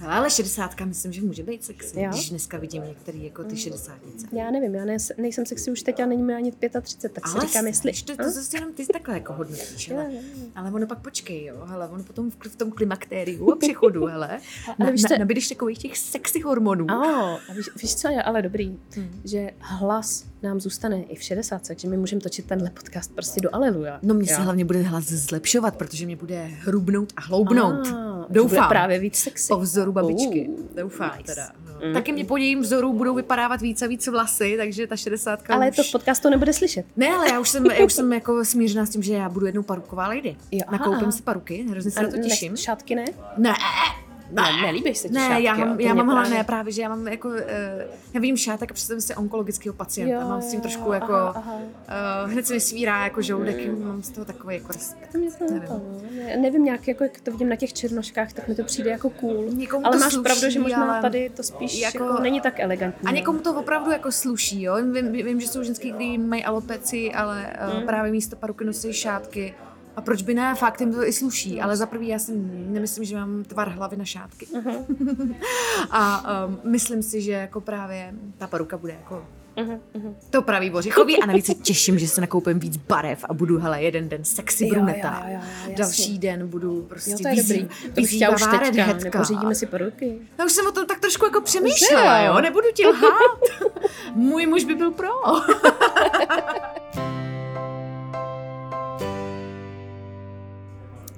Ale 0.00 0.30
šedesátka 0.30 0.84
myslím, 0.84 1.12
že 1.12 1.22
může 1.22 1.42
být 1.42 1.64
sexy, 1.64 2.00
Jo? 2.00 2.10
když 2.10 2.30
dneska 2.30 2.58
vidím 2.58 2.84
některý 2.84 3.24
jako 3.24 3.44
ty 3.44 3.56
šedesátnice. 3.56 4.26
Já 4.32 4.50
nevím, 4.50 4.74
já 4.74 4.84
ne, 4.84 4.96
nejsem 5.18 5.46
sexy 5.46 5.70
už 5.70 5.82
teď 5.82 6.00
a 6.00 6.06
není 6.06 6.22
mi 6.22 6.34
ani 6.34 6.52
35, 6.82 7.12
tak 7.12 7.28
si 7.28 7.34
Ale 7.38 7.46
říkám, 7.46 7.66
jestli... 7.66 7.92
to, 7.92 8.16
to 8.16 8.22
Hm? 8.22 8.30
zase 8.30 8.56
jenom 8.56 8.72
ty 8.72 8.86
takhle 8.86 9.14
jako 9.14 9.32
hodnotíš, 9.32 9.88
jo, 9.88 9.96
jo. 10.10 10.20
Ale 10.54 10.70
ono 10.70 10.86
pak 10.86 10.98
počkej, 10.98 11.44
jo, 11.44 11.64
hele, 11.66 11.88
ono 11.88 12.04
potom 12.04 12.30
v, 12.30 12.36
v 12.48 12.56
tom 12.56 12.70
klimaktériu 12.70 13.52
a 13.52 13.56
přechodu, 13.56 14.04
hele, 14.06 14.28
Ale 14.66 14.76
na, 14.78 14.90
víš 14.90 15.02
na, 15.02 15.16
nabídeš 15.18 15.48
takových 15.48 15.78
těch 15.78 15.98
sexy 15.98 16.40
hormonů. 16.40 16.90
A, 16.90 17.34
a 17.48 17.52
víš, 17.56 17.70
víš, 17.82 17.94
co 17.94 18.08
je 18.08 18.22
ale 18.22 18.42
dobrý? 18.42 18.78
Hmm. 18.96 19.20
Že 19.24 19.50
hlas 19.58 20.24
nám 20.42 20.60
zůstane 20.60 21.02
i 21.02 21.16
v 21.16 21.22
60, 21.22 21.66
takže 21.68 21.88
my 21.88 21.96
můžeme 21.96 22.20
točit 22.20 22.46
tenhle 22.46 22.70
podcast 22.70 23.14
prostě 23.14 23.40
do 23.40 23.54
aleluja. 23.54 23.98
No 24.02 24.14
mě 24.14 24.26
se 24.26 24.42
hlavně 24.42 24.64
bude 24.64 24.82
hlas 24.82 25.04
zlepšovat, 25.04 25.76
protože 25.76 26.06
mě 26.06 26.16
bude 26.16 26.42
hrubnout 26.44 27.12
a 27.16 27.20
hloubnout. 27.20 27.86
A, 27.86 28.05
Doufám. 28.30 28.56
Bude 28.58 28.68
právě 28.68 28.98
víc 28.98 29.16
sexy. 29.16 29.48
Po 29.48 29.58
vzoru 29.58 29.92
babičky. 29.92 30.48
Uh, 30.48 30.64
Doufám 30.76 31.12
nice. 31.18 31.34
teda. 31.34 31.48
No. 31.66 31.86
Mm. 31.88 31.94
Taky 31.94 32.12
mě 32.12 32.24
po 32.24 32.36
jejím 32.36 32.60
vzoru 32.60 32.92
budou 32.92 33.14
vypadávat 33.14 33.60
víc 33.60 33.82
a 33.82 33.86
víc 33.86 34.06
vlasy, 34.06 34.54
takže 34.56 34.86
ta 34.86 34.96
šedesátka 34.96 35.54
Ale 35.54 35.70
už... 35.70 35.76
to 35.76 35.82
v 35.82 35.92
podcastu 35.92 36.30
nebude 36.30 36.52
slyšet. 36.52 36.86
Ne, 36.96 37.08
ale 37.08 37.28
já 37.32 37.40
už 37.40 37.48
jsem, 37.48 37.66
já 37.66 37.84
už 37.84 37.92
jsem 37.92 38.12
jako 38.12 38.44
smířená 38.44 38.86
s 38.86 38.90
tím, 38.90 39.02
že 39.02 39.14
já 39.14 39.28
budu 39.28 39.46
jednou 39.46 39.62
paruková 39.62 40.08
lady. 40.08 40.36
Jo, 40.52 40.60
aha, 40.66 40.78
Nakoupím 40.78 41.02
aha. 41.02 41.12
si 41.12 41.22
paruky, 41.22 41.66
hrozně 41.70 41.90
se 41.90 42.00
A 42.00 42.02
na 42.02 42.08
to 42.10 42.16
ne- 42.16 42.22
těším. 42.22 42.56
Šátky 42.56 42.94
ne? 42.94 43.04
Ne, 43.36 43.54
Ne, 44.30 44.42
nelíbíš 44.62 44.98
se 44.98 45.08
ti 45.08 45.14
ne, 45.14 45.20
šátky, 45.20 45.44
já 45.44 45.54
mám, 45.54 45.80
já 45.80 45.94
mám 45.94 46.10
právě- 46.10 46.30
ne, 46.30 46.44
právě, 46.44 46.72
že 46.72 46.82
já 46.82 46.88
mám 46.88 47.08
jako, 47.08 47.28
uh, 47.28 47.34
já 48.14 48.20
vidím 48.20 48.36
šátek 48.36 48.70
a 48.70 48.74
představím 48.74 49.00
si 49.00 49.14
onkologického 49.14 49.74
pacienta, 49.74 50.14
Jo, 50.14 50.28
mám 50.28 50.42
s 50.42 50.50
tím 50.50 50.60
trošku 50.60 50.84
jo, 50.84 50.92
jako, 50.92 51.12
aha, 51.12 51.32
aha. 51.36 51.54
Uh, 52.24 52.32
hned 52.32 52.46
se 52.46 52.54
mi 52.54 52.60
svírá 52.60 53.04
jako 53.04 53.22
žoudek, 53.22 53.78
mám 53.84 54.02
z 54.02 54.10
toho 54.10 54.24
takový 54.24 54.54
jako. 54.54 54.72
To 55.12 55.18
mě 55.18 55.30
to 55.30 55.44
Nevím. 55.44 55.68
Ne, 56.16 56.36
nevím, 56.36 56.64
nějak, 56.64 56.88
jako, 56.88 57.04
jak 57.04 57.20
to 57.20 57.30
vidím 57.30 57.48
na 57.48 57.56
těch 57.56 57.72
černoškách, 57.72 58.32
tak 58.32 58.48
mi 58.48 58.54
to 58.54 58.64
přijde 58.64 58.90
jako 58.90 59.10
cool. 59.10 59.44
Někomu 59.48 59.86
ale 59.86 59.96
to 59.96 60.00
máš 60.00 60.12
sluší, 60.12 60.24
pravdu, 60.24 60.50
že 60.50 60.60
možná 60.60 60.92
ale 60.92 61.02
tady 61.02 61.30
to 61.36 61.42
spíš 61.42 61.80
jako, 61.80 62.04
jako- 62.04 62.22
není 62.22 62.40
tak 62.40 62.60
elegantní. 62.60 63.08
A 63.08 63.10
no. 63.10 63.16
někomu 63.16 63.38
to 63.38 63.54
opravdu 63.54 63.90
jako 63.90 64.12
sluší, 64.12 64.62
jo. 64.62 64.76
Vím, 64.92 65.12
vím 65.12 65.40
že 65.40 65.48
jsou 65.48 65.62
ženský, 65.62 65.92
kteří 65.92 66.18
mají 66.18 66.44
alopeci, 66.44 67.12
ale 67.12 67.52
mm. 67.76 67.86
právě 67.86 68.12
místo 68.12 68.36
paruky 68.36 68.64
nosí 68.64 68.92
šátky. 68.92 69.54
A 69.96 70.00
proč 70.00 70.22
by 70.22 70.34
ne, 70.34 70.54
fakt 70.54 70.80
jim 70.80 70.92
to 70.92 71.06
i 71.06 71.12
sluší, 71.12 71.60
ale 71.60 71.76
za 71.76 71.86
prvý 71.86 72.08
já 72.08 72.18
si 72.18 72.32
nemyslím, 72.66 73.04
že 73.04 73.16
mám 73.16 73.44
tvar 73.44 73.68
hlavy 73.68 73.96
na 73.96 74.04
šátky. 74.04 74.46
a 75.90 76.24
um, 76.46 76.58
myslím 76.64 77.02
si, 77.02 77.22
že 77.22 77.32
jako 77.32 77.60
právě 77.60 78.14
ta 78.38 78.46
paruka 78.46 78.76
bude 78.76 78.92
jako 78.92 79.26
mhm. 79.56 79.80
to 80.30 80.42
pravý 80.42 80.70
bořichový 80.70 81.22
a 81.22 81.26
navíc 81.26 81.46
se 81.46 81.54
těším, 81.54 81.98
že 81.98 82.08
se 82.08 82.20
nakoupím 82.20 82.58
víc 82.58 82.76
barev 82.76 83.24
a 83.28 83.34
budu, 83.34 83.58
hele, 83.58 83.82
jeden 83.82 84.08
den 84.08 84.24
sexy 84.24 84.64
Jo, 84.64 84.70
bruneta, 84.74 85.22
jo, 85.24 85.32
jo, 85.32 85.38
jo, 85.38 85.48
jasně. 85.60 85.74
další 85.74 86.18
den 86.18 86.48
budu 86.48 86.82
prostě 86.82 87.10
Jo, 87.10 87.18
to 87.22 87.28
je 87.28 87.34
vyzý- 87.34 87.62
dobrý. 87.62 87.92
To 87.94 88.00
už 88.00 88.10
vyzývavá 88.10 88.58
teďka, 88.58 88.92
nepořídíme 89.04 89.54
si 89.54 89.66
peruky. 89.66 90.18
Já 90.38 90.44
už 90.44 90.52
jsem 90.52 90.66
o 90.66 90.72
tom 90.72 90.86
tak 90.86 91.00
trošku 91.00 91.24
jako 91.24 91.40
přemýšlela, 91.40 92.18
jo. 92.18 92.34
jo, 92.34 92.40
nebudu 92.40 92.66
ti 92.74 92.86
lhát. 92.86 93.40
Můj 94.14 94.46
muž 94.46 94.64
by 94.64 94.74
byl 94.74 94.90
pro. 94.90 95.08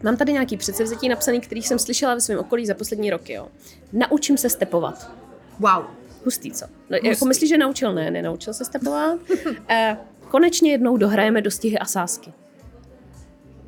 Mám 0.02 0.17
tady 0.17 0.33
nějaký 0.33 0.57
předsevzetí 0.57 1.09
napsaný, 1.09 1.40
který 1.40 1.62
jsem 1.62 1.78
slyšela 1.78 2.14
ve 2.14 2.21
svém 2.21 2.38
okolí 2.38 2.67
za 2.67 2.75
poslední 2.75 3.11
roky. 3.11 3.33
Jo. 3.33 3.49
Naučím 3.93 4.38
se 4.38 4.49
stepovat. 4.50 5.11
Wow. 5.59 5.85
Hustý, 6.25 6.52
co? 6.52 6.67
No, 6.90 6.99
jako 7.02 7.25
myslíš, 7.25 7.49
že 7.49 7.59
naučil? 7.59 7.93
Ne, 7.93 8.11
nenaučil 8.11 8.55
se 8.55 8.64
stepovat. 8.64 9.19
Eh, 9.69 9.97
konečně 10.31 10.71
jednou 10.71 10.97
dohrajeme 10.97 11.40
dostihy 11.43 11.78
a 11.78 11.85
sásky. 11.85 12.33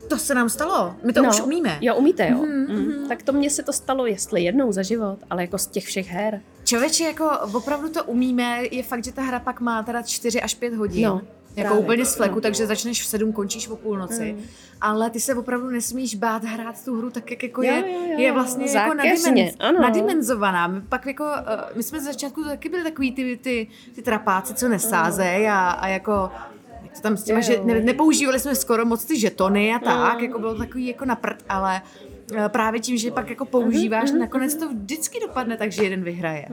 To 0.09 0.19
se 0.19 0.35
nám 0.35 0.49
stalo. 0.49 0.95
My 1.05 1.13
to 1.13 1.23
už 1.23 1.41
umíme. 1.41 1.79
Jo, 1.81 1.95
umíte, 1.97 2.29
jo. 2.31 2.39
Mm, 2.39 3.09
Tak 3.09 3.23
to 3.23 3.33
mně 3.33 3.51
se 3.51 3.63
to 3.63 3.73
stalo, 3.73 4.07
jestli 4.07 4.43
jednou 4.43 4.73
za 4.73 4.83
život, 4.83 5.19
ale 5.31 5.43
jako 5.43 5.59
z 5.59 5.67
těch 5.67 5.85
všech 5.85 6.09
her. 6.09 6.41
Člověče, 6.65 7.05
jako 7.05 7.31
opravdu 7.55 7.89
to 7.89 8.05
umíme, 8.05 8.63
je 8.71 8.83
fakt, 8.83 9.05
že 9.05 9.13
ta 9.13 9.23
hra 9.23 9.41
pak 9.41 9.61
má 9.61 9.83
teda 9.83 10.03
4 10.03 10.41
až 10.43 10.55
5 10.55 10.75
hodin. 10.75 11.05
No, 11.07 11.21
jako 11.57 11.69
právě. 11.69 11.85
úplně 11.85 12.04
z 12.04 12.14
fleku, 12.16 12.35
No. 12.35 12.40
takže 12.40 12.66
začneš 12.66 13.02
v 13.02 13.07
7, 13.07 13.33
končíš 13.33 13.69
o 13.69 13.76
půlnoci. 13.76 14.33
Mm. 14.38 14.45
Ale 14.80 15.11
ty 15.11 15.21
se 15.21 15.35
opravdu 15.35 15.71
nesmíš 15.71 16.14
bát 16.14 16.45
hrát 16.45 16.85
tu 16.85 16.97
hru 16.99 17.11
tak, 17.11 17.30
jak 17.30 17.42
jako 17.42 17.62
Jo, 17.62 17.73
je, 17.75 17.92
jo, 17.92 18.00
jo, 18.12 18.19
je 18.19 18.33
vlastně 18.33 18.64
jako 18.66 18.73
zákeřně, 18.97 19.30
nadimenz, 19.30 19.54
ano. 19.61 19.80
nadimenzovaná. 19.80 20.66
My 20.66 20.80
pak 20.80 21.07
jako, 21.07 21.25
uh, 21.25 21.30
my 21.76 21.83
jsme 21.83 22.00
z 22.00 22.04
začátku 22.04 22.45
taky 22.45 22.69
byli 22.69 22.83
takový 22.83 23.12
ty, 23.12 23.37
ty, 23.42 23.69
ty 23.95 24.02
trapáci, 24.02 24.54
co 24.54 24.69
nesázej 24.69 25.49
a, 25.50 25.71
a 25.71 25.88
jako 25.88 26.30
jak 26.83 26.92
to 26.95 27.00
tam 27.00 27.16
s 27.16 27.23
těma, 27.25 27.38
Jo, 27.38 27.42
že 27.42 27.54
jo. 27.54 27.62
ne, 27.64 27.80
nepoužívali 27.80 28.38
jsme 28.40 28.54
skoro 28.54 28.85
moc 28.85 29.04
ty 29.04 29.19
žetony 29.21 29.75
a 29.75 29.78
tak, 29.78 30.19
Mm. 30.19 30.25
jako 30.25 30.38
bylo 30.38 30.54
takový 30.54 30.87
jako 30.87 31.04
na 31.04 31.16
prd, 31.16 31.45
ale 31.49 31.83
eh, 32.37 32.49
právě 32.49 32.80
tím, 32.80 32.97
že 32.97 33.11
pak 33.11 33.30
jako 33.30 33.45
používáš, 33.45 34.11
nakonec 34.12 34.54
to 34.54 34.69
vždycky 34.69 35.21
dopadne 35.21 35.57
tak, 35.57 35.73
že 35.73 35.83
jeden 35.85 36.02
vyhraje. 36.02 36.47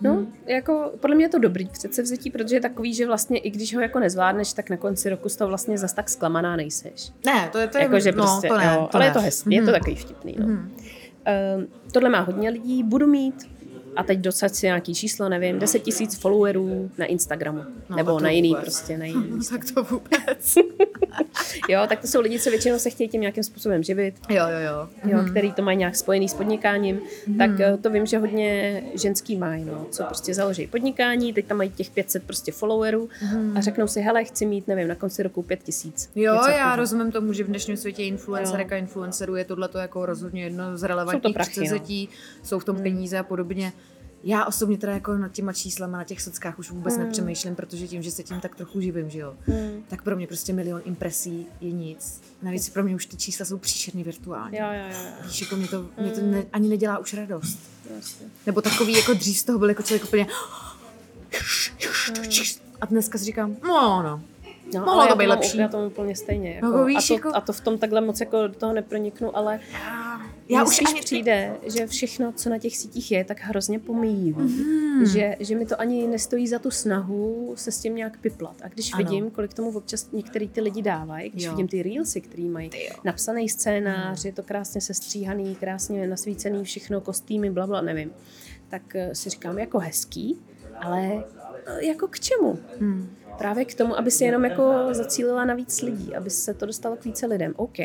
No, 0.00 0.26
jako 0.46 0.92
podle 1.00 1.16
mě 1.16 1.24
je 1.24 1.28
to 1.28 1.38
dobrý 1.38 1.68
předsevzetí, 1.68 2.30
protože 2.30 2.56
je 2.56 2.60
takový, 2.60 2.94
že 2.94 3.06
vlastně 3.06 3.38
i 3.38 3.50
když 3.50 3.74
ho 3.74 3.80
jako 3.80 3.98
nezvládneš, 3.98 4.52
tak 4.52 4.70
na 4.70 4.76
konci 4.76 5.10
roku 5.10 5.28
z 5.28 5.36
toho 5.36 5.48
vlastně 5.48 5.78
zas 5.78 5.92
tak 5.92 6.08
zklamaná 6.08 6.56
nejseš. 6.56 7.12
Ne, 7.26 7.48
to 7.52 7.58
je, 7.58 7.66
to 7.66 7.78
je, 7.78 7.82
Jako, 7.82 8.00
že 8.00 8.12
no, 8.12 8.16
prostě, 8.22 8.48
to 8.48 8.56
ne, 8.56 8.64
jo, 8.74 8.88
to 8.90 8.96
ale 8.96 9.04
ne. 9.04 9.08
je 9.10 9.12
to 9.12 9.20
hezký, 9.20 9.54
je 9.54 9.62
to 9.62 9.72
takový 9.72 9.96
vtipný. 9.96 10.36
No. 10.38 10.46
Um, 10.46 10.68
tohle 11.92 12.08
má 12.10 12.20
hodně 12.20 12.50
lidí, 12.50 12.82
budu 12.82 13.06
mít 13.06 13.50
a 13.96 14.02
teď 14.02 14.18
docať 14.18 14.54
si 14.54 14.66
nějaký 14.66 14.94
číslo, 14.94 15.28
nevím, 15.28 15.58
10 15.58 15.78
tisíc 15.78 16.14
followerů 16.18 16.90
na 16.98 17.06
Instagramu. 17.06 17.60
No, 17.88 17.96
nebo 17.96 18.20
na 18.20 18.30
jiný 18.30 18.48
vůbec. 18.48 18.62
prostě, 18.64 18.98
na 18.98 19.04
jiný. 19.06 19.30
No, 19.30 19.38
tak 19.50 19.60
to 19.74 19.82
vůbec. 19.82 20.54
Jo, 21.68 21.80
tak 21.88 22.00
to 22.00 22.06
jsou 22.06 22.20
lidi, 22.20 22.40
co 22.40 22.50
většinou 22.50 22.78
se 22.78 22.90
chtějí 22.90 23.08
tím 23.08 23.20
nějakým 23.20 23.44
způsobem 23.44 23.82
živit, 23.82 24.14
jo, 24.28 24.44
jo, 24.48 24.58
jo. 24.60 24.88
jo, 25.18 25.24
který 25.30 25.52
to 25.52 25.62
mají 25.62 25.78
nějak 25.78 25.96
spojený 25.96 26.28
s 26.28 26.34
podnikáním, 26.34 27.00
tak 27.38 27.50
eh, 27.60 27.76
to 27.76 27.90
vím, 27.90 28.06
že 28.06 28.18
hodně 28.18 28.82
ženský 28.94 29.36
mají, 29.36 29.64
no, 29.64 29.86
co 29.90 30.04
prostě 30.04 30.34
založí 30.34 30.66
podnikání, 30.66 31.32
teď 31.32 31.46
tam 31.46 31.56
mají 31.56 31.70
těch 31.70 31.90
500 31.90 32.22
prostě 32.22 32.52
followerů 32.52 33.08
a 33.54 33.60
řeknou 33.60 33.86
si, 33.86 34.00
hele, 34.00 34.24
chci 34.24 34.46
mít, 34.46 34.68
nevím, 34.68 34.88
na 34.88 34.94
konci 34.94 35.22
roku 35.22 35.42
5 35.42 35.62
tisíc. 35.62 36.10
Jo, 36.14 36.32
Něco 36.34 36.46
já 36.48 36.52
takového. 36.52 36.76
rozumím 36.76 37.12
tomu, 37.12 37.32
že 37.32 37.44
v 37.44 37.46
dnešním 37.46 37.76
světě 37.76 38.02
influencerek 38.02 38.72
a 38.72 38.76
influencerů 38.76 39.36
je 39.36 39.44
tohle 39.44 39.68
jako 39.78 40.06
rozhodně 40.06 40.42
jedno 40.42 40.76
z 40.76 40.80
Jsou 40.80 40.86
relevantních 40.86 41.22
to 41.22 41.32
prachy, 41.32 41.68
no. 41.70 42.06
jsou 42.42 42.58
v 42.58 42.64
tom 42.64 42.76
peníze 42.82 43.18
a 43.18 43.22
podobně. 43.22 43.72
Já 44.24 44.44
osobně 44.44 44.78
teda 44.78 44.92
jako 44.92 45.16
nad 45.16 45.32
těma 45.32 45.52
číslama 45.52 45.98
na 45.98 46.04
těch 46.04 46.20
sockách 46.22 46.58
už 46.58 46.70
vůbec 46.70 46.94
Hmm. 46.96 47.04
nepřemýšlím, 47.04 47.54
protože 47.56 47.88
tím, 47.88 48.02
že 48.02 48.10
se 48.10 48.22
tím 48.22 48.40
tak 48.40 48.54
trochu 48.56 48.80
živím, 48.80 49.10
že 49.10 49.18
jo, 49.18 49.34
Hmm. 49.46 49.84
tak 49.88 50.02
pro 50.02 50.16
mě 50.16 50.26
prostě 50.26 50.52
milion 50.52 50.80
impresí 50.84 51.46
je 51.60 51.70
nic. 51.72 52.20
Navíc 52.42 52.68
pro 52.70 52.82
mě 52.82 52.94
už 52.94 53.06
ty 53.06 53.16
čísla 53.16 53.46
jsou 53.46 53.58
příšerný 53.58 54.04
virtuálně. 54.04 54.58
Jo, 54.60 54.66
jo, 54.72 54.84
jo. 55.04 55.10
Víš, 55.26 55.40
jako 55.40 55.56
mě 55.56 55.68
to, 55.68 55.86
mě 56.00 56.10
to 56.10 56.20
ne, 56.22 56.42
ani 56.52 56.68
nedělá 56.68 56.98
už 56.98 57.14
radost. 57.14 57.58
Jasně. 57.96 58.26
Nebo 58.46 58.62
takový, 58.62 58.92
jako 58.96 59.14
dřív 59.14 59.38
z 59.38 59.44
toho 59.44 59.58
byl 59.58 59.68
jako 59.68 59.82
člověk 59.82 60.04
úplně... 60.04 60.26
A 62.80 62.86
dneska 62.86 63.18
si 63.18 63.24
říkám, 63.24 63.56
no, 63.62 64.02
no. 64.02 64.22
No, 64.74 64.80
Mohlo 64.84 65.06
to 65.06 65.16
být 65.16 65.26
lepší. 65.26 65.58
Já 65.58 65.68
tomu 65.68 65.86
úplně 65.86 66.16
stejně. 66.16 66.54
Jako, 66.54 66.66
No, 66.66 66.84
víš, 66.84 66.96
a, 67.04 67.06
to, 67.08 67.14
jako- 67.14 67.30
a 67.36 67.40
to 67.40 67.52
v 67.52 67.60
tom 67.60 67.78
takhle 67.78 68.00
moc 68.00 68.20
jako 68.20 68.46
do 68.48 68.54
toho 68.54 68.72
neproniknu, 68.72 69.36
ale 69.36 69.60
Já 70.50 70.64
už 70.64 70.80
ani... 70.86 71.00
přijde, 71.00 71.56
že 71.74 71.86
všechno, 71.86 72.32
co 72.32 72.50
na 72.50 72.58
těch 72.58 72.76
sítích 72.76 73.12
je, 73.12 73.24
tak 73.24 73.40
hrozně 73.40 73.78
pomíjím. 73.78 74.34
Hmm. 74.34 75.06
Že, 75.06 75.36
že 75.40 75.56
mi 75.56 75.66
to 75.66 75.80
ani 75.80 76.06
nestojí 76.06 76.48
za 76.48 76.58
tu 76.58 76.70
snahu 76.70 77.52
se 77.56 77.72
s 77.72 77.80
tím 77.80 77.94
nějak 77.96 78.18
piplat. 78.18 78.56
A 78.62 78.68
když 78.68 78.92
Ano. 78.92 79.04
vidím, 79.04 79.30
kolik 79.30 79.54
tomu 79.54 79.70
občas 79.70 80.08
některý 80.12 80.48
ty 80.48 80.60
lidi 80.60 80.82
dávají, 80.82 81.30
když 81.30 81.44
Jo. 81.44 81.50
vidím 81.50 81.68
ty 81.68 81.82
reelsy, 81.82 82.20
který 82.20 82.48
mají 82.48 82.70
napsaný 83.04 83.48
scénář, 83.48 84.24
je 84.24 84.32
to 84.32 84.42
krásně 84.42 84.80
sestříhaný, 84.80 85.54
krásně 85.54 86.06
nasvícený, 86.06 86.64
všechno, 86.64 87.00
kostýmy, 87.00 87.50
bla, 87.50 87.66
bla, 87.66 87.80
nevím, 87.80 88.12
tak 88.68 88.96
eh, 88.96 89.14
si 89.14 89.30
říkám 89.30 89.58
jako 89.58 89.78
hezký, 89.78 90.38
ale 90.80 91.24
eh, 91.66 91.86
jako 91.86 92.08
k 92.08 92.20
čemu? 92.20 92.58
Hmm. 92.80 93.16
Právě 93.38 93.64
k 93.64 93.74
tomu, 93.74 93.98
aby 93.98 94.10
si 94.10 94.24
jenom 94.24 94.44
jako 94.44 94.72
zacílila 94.92 95.44
na 95.44 95.54
víc 95.54 95.82
lidí, 95.82 96.14
aby 96.16 96.30
se 96.30 96.54
to 96.54 96.66
dostalo 96.66 96.96
k 96.96 97.04
více 97.04 97.26
lidem. 97.26 97.54
OK, 97.56 97.78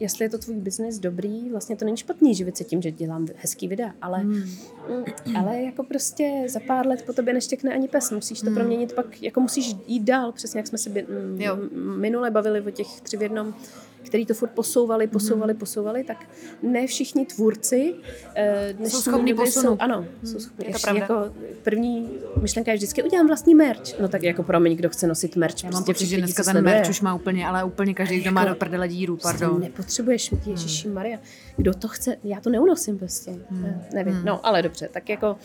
jestli 0.00 0.24
je 0.24 0.28
to 0.28 0.38
tvůj 0.38 0.56
biznis 0.56 0.98
dobrý, 0.98 1.50
vlastně 1.50 1.76
to 1.76 1.84
není 1.84 1.96
špatný 1.96 2.34
živit 2.34 2.56
se 2.56 2.64
tím, 2.64 2.82
že 2.82 2.90
dělám 2.90 3.26
hezký 3.36 3.68
videa, 3.68 3.94
ale, 4.02 4.24
mm, 4.24 4.44
ale 5.36 5.62
jako 5.62 5.84
prostě 5.84 6.44
za 6.48 6.60
pár 6.66 6.86
let 6.86 7.02
po 7.02 7.12
tobě 7.12 7.34
neštěkne 7.34 7.74
ani 7.74 7.88
pes, 7.88 8.10
musíš 8.10 8.40
to 8.40 8.50
proměnit 8.50 8.92
pak, 8.92 9.22
jako 9.22 9.40
musíš 9.40 9.76
jít 9.86 10.02
dál, 10.02 10.32
přesně 10.32 10.58
jak 10.58 10.66
jsme 10.66 10.78
se 10.78 10.90
bě- 10.90 11.06
mm, 11.08 12.00
minule 12.00 12.30
bavili 12.30 12.60
o 12.60 12.70
těch 12.70 13.00
tři 13.00 13.16
v 13.16 13.22
jednom, 13.22 13.54
který 14.02 14.26
to 14.26 14.34
furt 14.34 14.48
posouvali, 14.50 15.06
posouvali, 15.06 15.54
posouvali, 15.54 16.04
tak 16.04 16.26
ne 16.62 16.86
všichni 16.86 17.26
tvůrci 17.26 17.94
eh, 18.34 18.68
dnešní 18.78 19.00
schopní 19.00 19.32
doby 19.32 19.44
posunu. 19.44 19.68
Jsou, 19.68 19.76
ano, 19.80 20.04
jsou 20.24 20.38
schopni. 20.38 20.66
je 20.66 20.72
to 20.72 20.78
pravda. 20.82 21.00
jako 21.00 21.32
první 21.62 22.08
myšlenka 22.42 22.70
je 22.70 22.76
vždycky, 22.76 23.02
udělám 23.02 23.26
vlastní 23.26 23.54
merch. 23.54 24.00
No 24.00 24.08
tak 24.08 24.22
jako 24.22 24.42
promiň, 24.42 24.76
kdo 24.76 24.88
chce 24.88 25.06
nosit 25.06 25.36
merch. 25.36 25.64
Já 25.64 25.70
mám 25.70 25.72
prostě 25.84 25.92
pocit, 25.92 26.04
všech 26.06 26.08
že 26.10 26.16
dneska 26.24 26.42
ten 26.42 26.52
sleduje. 26.52 26.74
merch 26.74 26.90
už 26.90 27.00
má 27.00 27.14
úplně, 27.14 27.46
ale 27.46 27.64
úplně 27.64 27.94
každý, 27.94 28.20
kdo 28.20 28.32
má 28.32 28.40
Jako- 28.40 28.52
do 28.54 28.58
prdele 28.58 28.88
díru, 28.88 29.16
Prostě 29.16 29.38
pardon. 29.38 29.60
nepotřebuješ 29.60 30.30
mít 30.30 30.46
Ježíši 30.46 30.88
Maria. 30.88 31.18
Kdo 31.56 31.74
to 31.74 31.88
chce, 31.88 32.16
já 32.24 32.40
to 32.40 32.50
neunosím 32.50 32.98
prostě. 32.98 33.30
Hmm. 33.50 33.74
Nevím, 33.94 34.14
Hmm. 34.14 34.24
no 34.24 34.46
ale 34.46 34.62
dobře, 34.62 34.88
tak 34.92 35.08
jako 35.08 35.36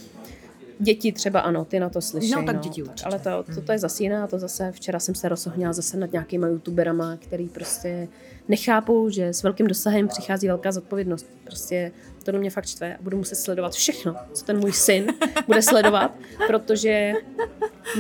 Děti 0.80 1.12
třeba 1.12 1.40
ano, 1.40 1.66
ty 1.66 1.80
na 1.80 1.90
to 1.90 2.02
slyší. 2.02 2.32
No, 2.32 2.46
tak 2.46 2.60
děti 2.60 2.84
určitě. 2.84 3.06
Ale 3.06 3.20
to, 3.20 3.44
to, 3.56 3.62
to 3.62 3.72
je 3.72 3.80
zase 3.80 4.04
jiná, 4.04 4.28
to 4.28 4.40
zase 4.40 4.72
včera 4.72 5.00
jsem 5.00 5.16
se 5.16 5.30
rozohněla 5.30 5.74
zase 5.74 5.98
nad 5.98 6.12
nějakýma 6.12 6.48
youtuberama, 6.48 7.18
který 7.18 7.50
prostě 7.50 8.08
nechápou, 8.48 9.10
že 9.10 9.28
s 9.28 9.44
velkým 9.44 9.68
dosahem 9.68 10.08
přichází 10.08 10.48
velká 10.48 10.72
zodpovědnost. 10.72 11.28
Prostě 11.44 11.92
to 12.24 12.32
do 12.32 12.40
mě 12.40 12.50
fakt 12.50 12.66
štve 12.66 12.96
a 12.96 13.02
budu 13.02 13.18
muset 13.18 13.36
sledovat 13.36 13.74
všechno, 13.74 14.16
co 14.34 14.46
ten 14.46 14.60
můj 14.60 14.74
syn 14.74 15.08
bude 15.48 15.62
sledovat, 15.62 16.18
protože 16.48 17.14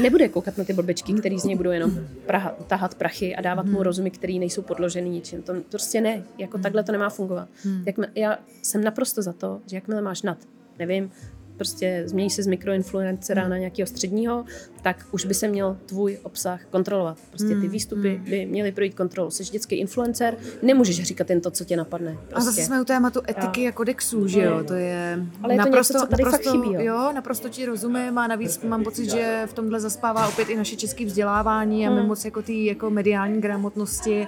nebude 0.01 0.30
koukat 0.30 0.58
na 0.58 0.63
ty 0.63 0.74
blbečky, 0.74 1.13
který 1.13 1.39
z 1.39 1.44
něj 1.44 1.56
budou 1.56 1.72
jenom 1.72 1.92
praha, 2.25 2.56
tahat 2.68 2.96
prachy 2.96 3.36
a 3.36 3.42
dávat 3.42 3.65
mu 3.65 3.84
rozumy, 3.84 4.12
který 4.12 4.39
nejsou 4.39 4.62
podložený 4.62 5.10
ničím. 5.10 5.42
To, 5.42 5.53
prostě 5.70 6.01
ne, 6.01 6.24
jako 6.38 6.58
takhle 6.58 6.84
to 6.84 6.92
nemá 6.92 7.10
fungovat. 7.10 7.50
Jakmile, 7.86 8.12
já 8.15 8.38
jsem 8.62 8.84
naprosto 8.84 9.22
za 9.22 9.34
to, 9.34 9.62
že 9.68 9.77
jakmile 9.77 10.01
máš 10.01 10.22
nad, 10.22 10.38
nevím, 10.80 11.12
prostě 11.57 12.03
změní 12.05 12.29
se 12.29 12.43
z 12.43 12.48
mikroinfluencera 12.48 13.48
na 13.48 13.57
nějakého 13.57 13.88
středního, 13.88 14.45
tak 14.81 15.05
už 15.12 15.25
by 15.25 15.33
se 15.33 15.48
měl 15.48 15.77
tvůj 15.86 16.17
obsah 16.24 16.65
kontrolovat. 16.65 17.17
Prostě 17.29 17.55
ty 17.55 17.67
výstupy 17.67 18.22
by 18.29 18.45
měly 18.45 18.72
projít 18.72 18.93
kontrolu. 18.95 19.31
Jsi 19.31 19.43
vždycky 19.43 19.75
influencer, 19.75 20.38
nemůžeš 20.62 21.03
říkat 21.03 21.29
jen 21.29 21.41
to, 21.41 21.51
co 21.51 21.65
tě 21.65 21.77
napadne. 21.77 22.12
Prostě. 22.13 22.36
A 22.36 22.39
zase 22.39 22.62
jsme 22.62 22.81
u 22.81 22.86
tématu 22.86 23.22
etiky 23.29 23.67
a 23.67 23.72
kodexů, 23.72 24.27
že 24.27 24.41
jo, 24.41 24.63
to 24.63 24.74
je 24.74 25.25
Ale 25.43 25.53
je 25.53 25.60
to 25.60 25.65
naprosto, 25.65 25.93
něco, 25.93 26.05
co 26.05 26.10
tady 26.12 26.24
fakt 26.24 26.31
naprosto, 26.31 26.51
chybí, 26.51 26.74
jo. 26.74 26.81
jo, 26.81 27.12
naprosto 27.15 27.50
ti 27.50 27.65
rozumím 27.65 28.17
a 28.17 28.27
navíc 28.27 28.60
mám 28.63 28.83
pocit, 28.83 29.10
že 29.10 29.43
v 29.45 29.53
tomhle 29.53 29.79
zaspává 29.79 30.27
opět 30.27 30.50
i 30.50 30.55
naše 30.55 30.75
české 30.75 31.05
vzdělávání 31.05 31.88
a 31.88 31.89
Hmm. 31.89 32.01
my 32.01 32.07
moc 32.07 32.25
jako 32.25 32.41
ty 32.41 32.65
jako 32.65 32.89
mediální 32.89 33.41
gramotnosti 33.41 34.27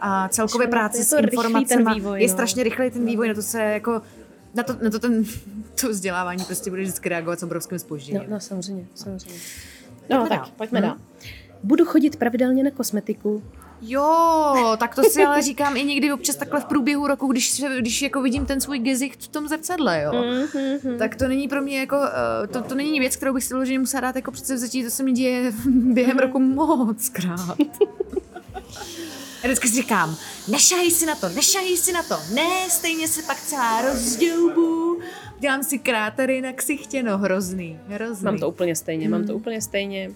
a 0.00 0.28
celkově 0.28 0.68
je 0.94 1.04
s 1.04 1.12
rychlý 1.12 1.30
informacemi. 1.30 1.94
vývoj, 1.94 2.20
je 2.20 2.26
no. 2.28 2.32
strašně 2.32 2.62
rychlej 2.62 2.90
ten 2.90 3.04
vývoj, 3.04 3.28
na 3.28 3.34
to 3.34 3.42
se 3.42 3.62
jako 3.62 4.02
na 4.54 4.62
to, 4.62 4.76
na 4.82 4.90
to 4.90 4.98
ten 4.98 5.24
to 5.80 5.88
vzdělávání 5.88 6.44
prostě 6.44 6.70
bude 6.70 6.82
vždycky 6.82 7.08
reagovat 7.08 7.40
s 7.40 7.42
obrovským 7.42 7.78
spožděním. 7.78 8.22
No, 8.22 8.34
no 8.34 8.40
samozřejmě, 8.40 8.86
samozřejmě. 8.94 9.40
No 10.10 10.18
Pojďme 10.18 10.28
tak, 10.28 10.38
dál. 10.38 10.48
pojďme 10.56 10.80
dál. 10.80 10.96
Budu 11.62 11.84
chodit 11.84 12.16
pravidelně 12.16 12.64
na 12.64 12.70
kosmetiku. 12.70 13.42
Jo, 13.82 14.76
tak 14.78 14.94
to 14.94 15.02
si 15.02 15.24
ale 15.24 15.42
říkám 15.42 15.76
i 15.76 15.84
někdy 15.84 16.12
občas 16.12 16.36
takhle 16.36 16.60
v 16.60 16.64
průběhu 16.64 17.06
roku, 17.06 17.26
když, 17.26 17.62
když 17.78 18.02
jako 18.02 18.22
vidím 18.22 18.46
ten 18.46 18.60
svůj 18.60 18.78
gezicht 18.78 19.22
v 19.22 19.28
tom 19.28 19.48
zrcadle, 19.48 20.02
jo. 20.02 20.12
Mm-hmm. 20.12 20.98
Tak 20.98 21.16
to 21.16 21.28
není 21.28 21.48
pro 21.48 21.62
mě 21.62 21.80
jako, 21.80 21.96
eh, 22.44 22.46
to, 22.46 22.62
to 22.62 22.74
není 22.74 23.00
věc, 23.00 23.16
kterou 23.16 23.34
bych 23.34 23.44
si 23.44 23.54
vyloženě 23.54 23.78
musela 23.78 24.00
dát 24.00 24.16
jako 24.16 24.30
přece 24.30 24.54
vzatí, 24.54 24.84
to 24.84 24.90
se 24.90 25.02
mi 25.02 25.12
děje 25.12 25.52
během 25.66 26.18
roku 26.18 26.38
moc 26.38 27.08
krát. 27.08 27.56
A 29.44 29.46
vždycky 29.46 29.68
si 29.68 29.74
říkám, 29.74 30.16
nešahej 30.48 30.90
si 30.90 31.06
na 31.06 31.14
to, 31.14 31.28
nešahej 31.28 31.76
si 31.76 31.92
na 31.92 32.02
to, 32.02 32.16
ne, 32.34 32.70
stejně 32.70 33.08
se 33.08 33.22
pak 33.22 33.40
celá 33.40 33.82
rozdoubu, 33.82 34.98
dělám 35.38 35.62
si 35.62 35.78
krátery 35.78 36.40
na 36.40 36.52
ksichtě, 36.52 37.02
no 37.02 37.18
hrozný, 37.18 37.78
hrozný. 37.88 38.24
Mám 38.24 38.38
to 38.38 38.48
úplně 38.48 38.76
stejně, 38.76 39.08
mám 39.08 39.20
Hmm. 39.20 39.28
to 39.28 39.34
úplně 39.34 39.62
stejně. 39.62 40.10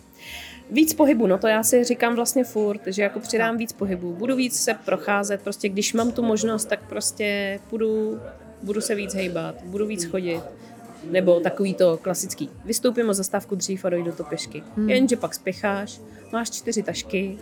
Víc 0.70 0.94
pohybu, 0.94 1.26
no 1.26 1.38
to 1.38 1.47
já 1.47 1.62
si 1.62 1.85
říkám 1.85 2.14
vlastně 2.16 2.44
furt, 2.44 2.80
že 2.87 3.02
jako 3.02 3.20
přidám 3.20 3.56
víc 3.56 3.73
pohybu. 3.73 4.12
Budu 4.14 4.37
víc 4.37 4.61
se 4.62 4.75
procházet, 4.75 5.42
prostě 5.42 5.68
když 5.68 5.92
mám 5.92 6.12
tu 6.12 6.23
možnost, 6.23 6.64
tak 6.64 6.88
prostě 6.88 7.61
půjdu, 7.70 8.20
budu 8.62 8.80
se 8.80 8.94
víc 8.94 9.14
hejbat, 9.14 9.54
budu 9.64 9.87
víc 9.87 10.04
chodit. 10.04 10.40
Nebo 11.11 11.40
takový 11.40 11.75
to 11.75 11.97
klasický. 12.02 12.50
Vystoupím 12.64 13.08
o 13.08 13.14
zastávku 13.14 13.54
dřív 13.54 13.85
a 13.85 13.88
dojdu 13.90 14.12
to 14.12 14.25
pěšky. 14.25 14.62
Hmm. 14.76 14.90
Jenže 14.90 15.16
pak 15.16 15.35
spěcháš, 15.35 16.00
máš 16.32 16.50
čtyři 16.50 16.82
tašky, 16.82 17.38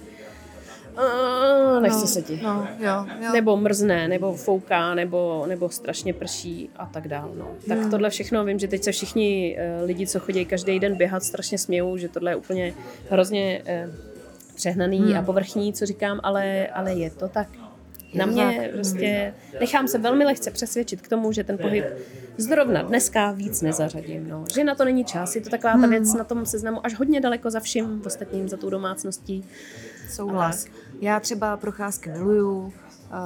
a 0.96 1.80
nechce 1.80 2.00
no, 2.00 2.06
se 2.06 2.22
ti. 2.22 2.40
No, 2.42 2.68
jo, 2.78 3.06
jo. 3.20 3.32
Nebo 3.32 3.56
mrzne, 3.56 4.08
nebo 4.08 4.34
fouká, 4.34 4.94
nebo, 4.94 5.44
nebo 5.48 5.68
strašně 5.70 6.12
prší 6.12 6.70
a 6.76 6.86
tak 6.86 7.08
dál. 7.08 7.30
No. 7.38 7.48
Tak 7.68 7.78
Hmm. 7.78 7.90
tohle 7.90 8.10
všechno 8.10 8.44
vím, 8.44 8.58
že 8.58 8.68
teď 8.68 8.82
se 8.82 8.92
všichni 8.92 9.56
eh, 9.58 9.82
lidi, 9.84 10.06
co 10.06 10.20
chodí 10.20 10.44
každý 10.44 10.80
den 10.80 10.94
běhat, 10.96 11.22
strašně 11.22 11.58
smějou, 11.58 11.96
že 11.96 12.08
tohle 12.08 12.30
je 12.32 12.36
úplně 12.36 12.74
hrozně 13.10 13.62
eh, 13.66 13.88
přehnaný 14.54 14.98
Hmm. 14.98 15.16
a 15.18 15.22
povrchní, 15.22 15.72
co 15.72 15.86
říkám, 15.86 16.20
ale, 16.22 16.66
ale 16.66 16.92
je 16.94 17.10
to 17.10 17.28
tak. 17.28 17.48
Na 18.14 18.26
mě 18.26 18.70
prostě 18.74 19.34
nechám 19.60 19.88
se 19.88 19.98
velmi 19.98 20.24
lehce 20.24 20.50
přesvědčit 20.50 21.00
k 21.00 21.08
tomu, 21.08 21.32
že 21.32 21.44
ten 21.44 21.58
pohyb 21.58 21.84
zrovna 22.38 22.82
dneska 22.82 23.30
víc 23.30 23.62
nezařadím. 23.62 24.28
No. 24.28 24.44
Že 24.54 24.64
na 24.64 24.74
to 24.74 24.84
není 24.84 25.04
čas, 25.04 25.36
je 25.36 25.40
to 25.42 25.50
taková 25.50 25.72
Hmm. 25.72 25.82
ta 25.82 25.88
věc 25.88 26.14
na 26.14 26.24
tom 26.24 26.46
seznamu 26.46 26.86
až 26.86 26.94
hodně 26.94 27.20
daleko 27.20 27.50
za 27.50 27.60
vším 27.60 28.02
ostatním, 28.06 28.48
za 28.48 28.56
tou 28.56 28.70
domácností. 28.70 29.44
Souhlas. 30.10 30.66
Já 31.00 31.20
třeba 31.20 31.56
procházky 31.56 32.10
miluju. 32.10 32.72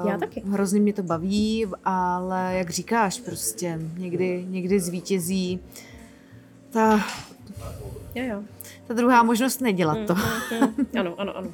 Já 0.08 0.14
eh, 0.14 0.18
taky. 0.18 0.42
Hrozně 0.50 0.80
mě 0.80 0.92
to 0.92 1.02
baví, 1.02 1.66
ale 1.84 2.54
jak 2.54 2.70
říkáš, 2.70 3.20
prostě 3.20 3.78
někdy, 3.96 4.44
někdy 4.48 4.80
zvítězí 4.80 5.60
ta, 6.70 7.00
Jo, 8.14 8.24
jo. 8.24 8.42
ta 8.86 8.94
druhá 8.94 9.22
možnost 9.22 9.60
nedělat 9.60 9.98
to. 10.06 10.14
Mm, 10.14 10.86
ano, 10.98 11.14
ano, 11.18 11.36
ano. 11.36 11.48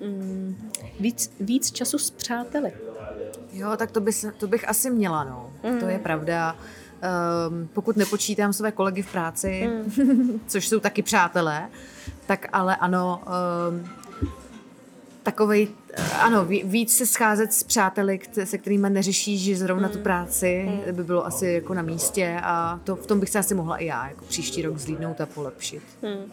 Mm, 0.00 0.70
víc, 1.00 1.32
víc 1.40 1.70
času 1.70 1.98
s 1.98 2.10
přáteli. 2.10 2.72
Jo, 3.52 3.76
tak 3.76 3.90
to, 3.90 4.00
bys, 4.00 4.26
to 4.38 4.46
bych 4.46 4.68
asi 4.68 4.90
měla, 4.90 5.24
no. 5.24 5.52
To 5.80 5.86
je 5.86 5.98
pravda. 5.98 6.56
Um, 7.48 7.68
pokud 7.72 7.96
nepočítám 7.96 8.52
své 8.52 8.72
kolegy 8.72 9.02
v 9.02 9.12
práci, 9.12 9.70
což 10.46 10.68
jsou 10.68 10.80
taky 10.80 11.02
přátelé, 11.02 11.68
tak 12.26 12.48
ale 12.52 12.76
ano, 12.76 13.22
um, 13.70 13.90
takovej, 15.22 15.68
ano, 16.20 16.44
ví- 16.44 16.62
víc 16.64 16.96
se 16.96 17.06
scházet 17.06 17.52
s 17.52 17.62
přáteli, 17.62 18.20
se 18.44 18.58
kterými 18.58 18.90
neřešíš 18.90 19.40
že 19.40 19.56
zrovna 19.56 19.88
tu 19.88 19.98
práci, 19.98 20.80
by 20.92 21.04
bylo 21.04 21.26
asi 21.26 21.46
jako 21.46 21.74
na 21.74 21.82
místě 21.82 22.40
a 22.42 22.80
to, 22.84 22.96
v 22.96 23.06
tom 23.06 23.20
bych 23.20 23.30
se 23.30 23.38
asi 23.38 23.54
mohla 23.54 23.76
i 23.76 23.86
já, 23.86 24.08
jako 24.08 24.24
příští 24.24 24.62
rok 24.62 24.78
zlídnout 24.78 25.20
a 25.20 25.26
polepšit. 25.26 25.82
Hmm. 26.02 26.32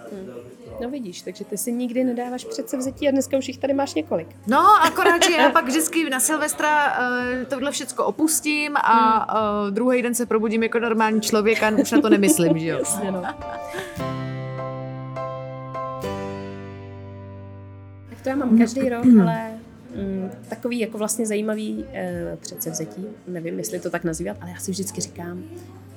No 0.82 0.89
vidíš, 0.89 1.21
takže 1.21 1.45
ty 1.45 1.58
si 1.58 1.71
nikdy 1.71 2.04
nedáváš 2.04 2.45
přece 2.45 2.78
vzetí 2.78 3.08
a 3.08 3.12
dneska 3.12 3.38
už 3.38 3.47
jich 3.47 3.58
tady 3.58 3.73
máš 3.73 3.93
několik. 3.93 4.28
No, 4.47 4.67
akorát, 4.84 5.23
že 5.23 5.34
já 5.34 5.50
pak 5.50 5.65
vždycky 5.65 6.10
na 6.10 6.19
Silvestra 6.19 6.86
uh, 6.86 7.45
tohle 7.50 7.71
všecko 7.71 8.06
opustím 8.06 8.78
a 8.78 9.28
uh, 9.63 9.71
druhý 9.71 10.02
den 10.02 10.15
se 10.15 10.26
probudím 10.26 10.63
jako 10.63 10.80
normální 10.80 11.21
člověk 11.21 11.63
a 11.63 11.69
už 11.69 11.91
na 11.91 12.02
to 12.02 12.10
nemyslím, 12.10 12.60
že 12.60 12.67
jo. 12.67 12.78
Jasně, 12.80 13.12
no. 13.12 13.23
To 18.28 18.32
já 18.32 18.36
mám 18.46 18.58
každý 18.58 18.90
rok, 18.90 19.06
ale 19.22 19.52
mm, 19.96 20.30
takový 20.50 20.80
jako 20.80 20.98
vlastně 20.98 21.26
zajímavý 21.26 21.86
eh, 21.94 22.38
předsevzetí, 22.42 23.06
nevím, 23.28 23.58
jestli 23.58 23.80
to 23.80 23.90
tak 23.90 24.04
nazývat, 24.04 24.38
ale 24.42 24.52
já 24.52 24.58
si 24.58 24.72
vždycky 24.72 25.02
říkám, 25.02 25.44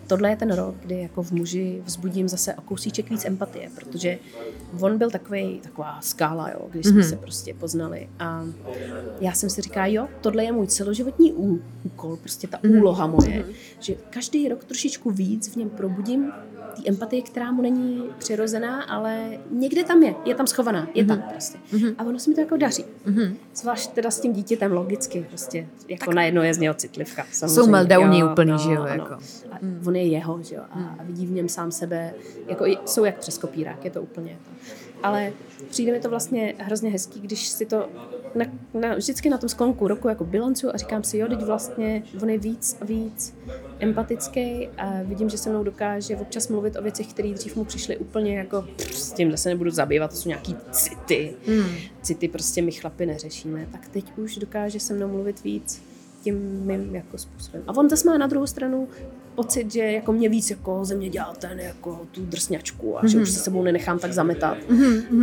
tohle 0.07 0.31
je 0.31 0.37
ten 0.37 0.53
rok, 0.55 0.75
kdy 0.81 1.01
jako 1.01 1.23
v 1.23 1.31
muži 1.33 1.83
vzbudím 1.85 2.29
zase 2.29 2.55
o 2.55 2.61
kousíček 2.61 3.11
víc 3.11 3.25
empatie, 3.25 3.71
protože 3.75 4.19
on 4.81 4.99
byl 4.99 5.11
takový, 5.11 5.61
taková 5.63 5.99
skála, 6.01 6.51
jo, 6.51 6.61
když 6.71 6.87
jsme 6.87 7.01
Mhm. 7.01 7.09
se 7.09 7.17
prostě 7.17 7.55
poznali 7.55 8.09
a 8.19 8.45
já 9.21 9.33
jsem 9.33 9.51
si 9.51 9.61
říkala, 9.63 9.87
jo, 9.87 10.09
tohle 10.21 10.45
je 10.45 10.53
můj 10.53 10.67
celoživotní 10.67 11.33
úkol, 11.83 12.17
prostě 12.17 12.47
ta 12.47 12.59
Mhm. 12.63 12.79
úloha 12.79 13.07
moje, 13.07 13.45
že 13.81 13.95
každý 14.11 14.49
rok 14.49 14.65
trošičku 14.65 15.11
víc 15.11 15.49
v 15.53 15.57
něm 15.57 15.71
probudím 15.71 16.33
té 16.71 16.83
empatie, 16.89 17.23
která 17.23 17.53
mu 17.53 17.63
není 17.63 18.03
přirozená, 18.19 18.83
ale 18.83 19.29
někde 19.51 19.85
tam 19.85 20.03
je, 20.03 20.15
je 20.25 20.35
tam 20.35 20.47
schovaná, 20.47 20.89
je 20.95 21.05
tam 21.05 21.23
prostě. 21.31 21.59
A 21.99 22.05
ono 22.05 22.19
se 22.19 22.31
mi 22.31 22.35
to 22.35 22.41
jako 22.41 22.57
daří. 22.57 22.85
Mhm. 23.07 23.37
Zvlášť 23.55 23.91
teda 23.91 24.11
s 24.11 24.21
tím 24.21 24.33
dítětem 24.33 24.73
logicky, 24.73 25.27
prostě, 25.29 25.67
jako 25.89 26.13
najednou 26.13 26.43
je 26.43 26.55
z 26.55 26.59
něho 26.59 26.75
citlivka. 26.75 27.27
samozřejmě. 27.33 27.55
Jsou 27.55 27.71
meltdowny 27.71 28.25
úplný, 28.25 28.51
no, 28.51 28.59
že 28.59 28.73
jo, 28.73 28.85
jako. 28.85 29.15
A 29.53 29.59
on 29.87 29.97
je 29.97 30.07
jeho, 30.07 30.43
že 30.43 30.55
jo, 30.55 30.63
a, 30.71 30.97
a 30.99 31.03
vidí 31.03 31.27
v 31.27 31.31
něm 31.31 31.49
sám 31.49 31.71
sebe, 31.73 32.15
jako 32.49 32.67
i- 32.67 32.79
jsou 32.87 33.05
jak 33.05 33.19
přes 33.19 33.39
kopírák, 33.39 33.85
je 33.85 33.91
to 33.91 34.03
úplně 34.03 34.37
to. 34.45 34.51
Ale 35.03 35.33
přijde 35.71 35.93
mi 35.93 36.01
to 36.01 36.11
vlastně 36.11 36.55
hrozně 36.59 36.91
hezký, 36.91 37.21
když 37.21 37.49
si 37.49 37.67
to 37.67 37.89
na, 38.35 38.45
na, 38.75 38.95
vždycky 38.95 39.31
na 39.31 39.39
tom 39.39 39.49
sklonku 39.49 39.89
roku 39.89 40.09
jako 40.09 40.25
bilancu 40.25 40.75
a 40.75 40.77
říkám 40.77 41.05
si, 41.05 41.19
jo, 41.19 41.29
teď 41.29 41.43
vlastně 41.43 42.03
on 42.23 42.31
je 42.31 42.39
víc 42.39 42.79
a 42.81 42.85
víc 42.85 43.35
empatický 43.79 44.69
a 44.79 45.03
vidím, 45.03 45.29
že 45.29 45.39
se 45.39 45.51
mnou 45.51 45.65
dokáže 45.65 46.17
občas 46.17 46.49
mluvit 46.49 46.77
o 46.77 46.83
věcech, 46.83 47.07
které 47.07 47.29
dřív 47.29 47.57
mu 47.57 47.65
přišly 47.65 47.97
úplně 47.97 48.39
jako 48.39 48.63
pff, 48.77 48.95
s 48.95 49.13
tímhle 49.13 49.37
se 49.37 49.49
nebudu 49.49 49.71
zabývat, 49.71 50.11
to 50.11 50.17
jsou 50.17 50.29
nějaký 50.29 50.57
city. 50.71 51.35
Hmm. 51.47 51.75
City 52.03 52.29
prostě 52.29 52.63
my 52.63 52.73
chlapi 52.73 53.07
neřešíme, 53.07 53.67
tak 53.73 53.89
teď 53.89 54.19
už 54.19 54.37
dokáže 54.37 54.81
se 54.81 54.95
mnou 54.95 55.09
mluvit 55.09 55.45
víc 55.45 55.83
tím 56.23 56.61
mým 56.67 56.95
jako 56.95 57.19
způsobem. 57.19 57.63
A 57.67 57.77
on 57.77 57.91
zase 57.91 58.09
má 58.09 58.19
na 58.19 58.27
druhou 58.27 58.47
stranu 58.47 58.89
pocit, 59.35 59.73
že 59.73 59.81
jako 59.85 60.13
mě 60.13 60.29
víc 60.29 60.51
jako 60.51 60.85
ze 60.85 60.95
mě 60.95 61.09
dělá 61.09 61.35
ten 61.39 61.61
jako 61.61 62.01
tu 62.13 62.21
drsňačku 62.25 62.99
a 62.99 63.07
že 63.07 63.17
Mhm. 63.17 63.23
už 63.23 63.31
se 63.31 63.41
sebou 63.41 63.63
nenechám 63.63 63.99
tak 63.99 64.13
zametat. 64.13 64.57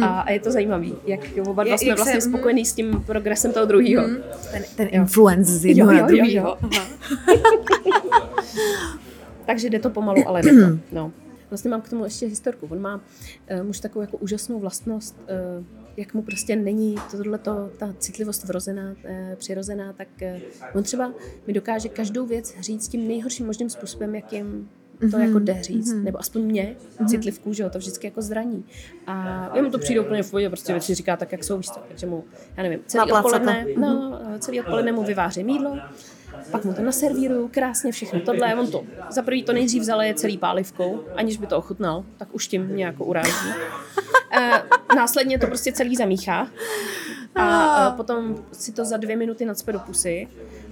A, 0.02 0.06
a 0.20 0.32
je 0.32 0.39
to 0.39 0.52
zajímavý, 0.52 0.96
jak 1.06 1.20
oba 1.48 1.63
dva 1.63 1.72
Je- 1.74 1.78
jsme 1.78 1.88
jak 1.88 1.98
se- 1.98 2.04
vlastně 2.04 2.20
mhm. 2.20 2.32
spokojení 2.32 2.65
s 2.65 2.74
tím 2.74 3.04
progresem 3.06 3.54
toho 3.54 3.65
druhého. 3.65 4.04
Ten, 4.52 4.63
ten 4.76 4.88
influence 4.91 5.52
z 5.52 5.65
jednoho 5.65 5.93
na 5.93 6.08
druhého. 6.08 6.58
Takže 9.46 9.70
jde 9.70 9.80
to 9.80 9.89
pomalu, 9.89 10.28
ale 10.28 10.41
jde 10.41 10.52
to. 10.52 10.78
No. 10.91 11.12
Vlastně 11.50 11.70
mám 11.72 11.82
k 11.82 11.89
tomu 11.89 12.04
ještě 12.04 12.26
historku. 12.26 12.67
On 12.72 12.82
má 12.82 12.96
uh, 12.96 13.02
muž 13.65 13.80
takovou 13.80 14.02
jako 14.02 14.17
úžasnou 14.17 14.60
vlastnost, 14.60 15.15
uh, 15.60 15.65
jak 15.97 16.13
mu 16.13 16.21
prostě 16.21 16.55
není 16.55 16.95
tohleto, 17.12 17.69
ta 17.77 17.95
citlivost 17.99 18.43
vrozená, 18.43 18.91
uh, 18.91 19.36
přirozená, 19.36 19.93
tak 19.93 20.07
uh, 20.21 20.41
on 20.75 20.83
třeba 20.83 21.12
mi 21.47 21.53
dokáže 21.53 21.89
každou 21.89 22.25
věc 22.25 22.55
říct 22.60 22.88
tím 22.88 23.07
nejhorším 23.07 23.45
možným 23.45 23.69
způsobem, 23.69 24.15
jakým 24.15 24.69
To 25.12 25.17
jako 25.17 25.39
jde 25.39 25.63
říct. 25.63 25.93
Nebo 25.93 26.19
aspoň 26.19 26.41
mě, 26.41 26.75
citlivku, 27.07 27.53
že 27.53 27.63
jo, 27.63 27.69
to 27.69 27.79
vždycky 27.79 28.07
jako 28.07 28.21
zraní. 28.21 28.65
A 29.07 29.51
jemu 29.55 29.69
to 29.69 29.79
přijde 29.79 30.01
úplně 30.01 30.23
v 30.23 30.31
pohodě, 30.31 30.49
prostě 30.49 30.73
věci 30.73 30.95
říká 30.95 31.17
tak, 31.17 31.31
jak 31.31 31.43
jsou, 31.43 31.57
víš 31.57 31.67
takže 31.88 32.07
mu, 32.07 32.23
já 32.57 32.63
nevím, 32.63 32.79
celý 32.86 33.12
odpoledne, 33.12 33.65
no, 33.77 34.21
celý 34.39 34.62
odpoledne 34.62 34.91
mu 34.91 35.03
vyvářím 35.03 35.49
jídlo, 35.49 35.77
pak 36.51 36.65
mu 36.65 36.73
to 36.73 36.81
naservíruju, 36.81 37.47
krásně 37.47 37.91
všechno 37.91 38.21
tohle, 38.21 38.55
on 38.55 38.71
to 38.71 38.83
za 39.10 39.21
prvý 39.21 39.43
to 39.43 39.53
nejdřív 39.53 39.83
zaleje 39.83 40.13
celý 40.13 40.38
pálivkou, 40.38 41.03
aniž 41.15 41.38
by 41.38 41.47
to 41.47 41.57
ochutnal, 41.57 42.05
tak 42.17 42.36
už 42.36 42.47
tím 42.47 42.75
nějak 42.75 42.95
uráží. 42.99 43.49
E, 44.32 44.63
následně 44.96 45.40
to 45.40 45.48
prostě 45.48 45.72
celý 45.72 45.96
zamíchá 45.96 46.48
a 47.36 47.88
e, 47.88 47.92
potom 47.98 48.36
si 48.52 48.72
to 48.72 48.86
za 48.86 48.98
dvě 48.98 49.16
minuty 49.18 49.46
nadspe 49.46 49.72
do 49.72 49.80
pusy 49.80 50.28